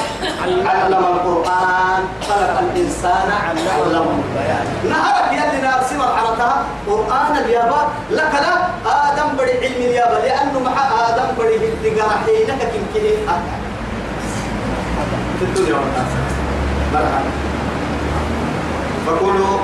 علم 0.65 1.05
القرآن 1.05 2.03
خلق 2.29 2.59
الإنسان 2.59 3.29
علمه 3.47 3.77
البيان. 3.85 4.67
نهارك 4.89 5.33
يلي 5.33 5.69
نفسي 5.69 5.95
مرحلتها 5.97 6.65
قرآن 6.87 7.37
اليابا. 7.45 7.89
لك 8.11 8.33
لا 8.45 8.55
آدم 8.87 9.29
بدي 9.39 9.53
علم 9.65 9.81
اليابا 9.89 10.19
لأنه 10.27 10.61
مع 10.61 10.77
آدم 11.09 11.29
بدي 11.39 11.57
الدقاء 11.57 12.11
حينك 12.27 12.61
تمكنه 12.73 13.39
في 15.39 15.45
الدنيا 15.45 15.75
والآخرة. 15.75 16.29
مرحبا. 16.93 17.31
فقولوا 19.07 19.59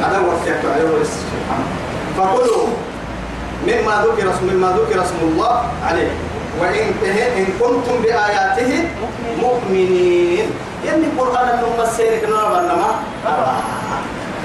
هذا 0.00 0.18
وصيت 0.18 0.62
عليه 0.72 1.04
سبحانه 1.04 1.68
فكلوا 2.16 2.66
مما 3.66 4.04
ذكر 4.06 4.30
اسم 4.30 4.44
مما 4.52 4.68
ذكر 4.68 5.02
اسم 5.02 5.18
الله 5.22 5.64
عليه. 5.84 6.12
وإن 6.60 6.88
إن 7.36 7.46
كنتم 7.60 8.02
بآياته 8.02 8.88
مؤمنين. 9.40 10.50
يعني 10.86 11.04
القرآن 11.06 11.48
النوم 11.48 11.80
السير 11.80 12.18
كنا 12.18 12.48
بنما 12.48 12.90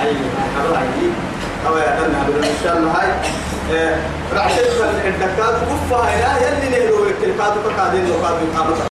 أيوة. 0.02 0.28
هذا 0.58 0.78
عيب 0.78 1.14
أو 1.68 1.78
يا 1.78 2.00
دنا 2.00 2.48
إن 2.48 2.58
شاء 2.64 2.78
الله 2.78 2.92
هاي. 2.92 3.10
راح 4.34 4.58
تدخل 4.58 4.90
الدكات 5.06 5.56
كفها 5.70 6.02
هنا 6.02 6.48
يلي 6.48 6.70
نهلو 6.70 7.06
التلفات 7.06 7.54
فقادين 7.66 8.08
لو 8.08 8.14
قادوا 8.14 8.95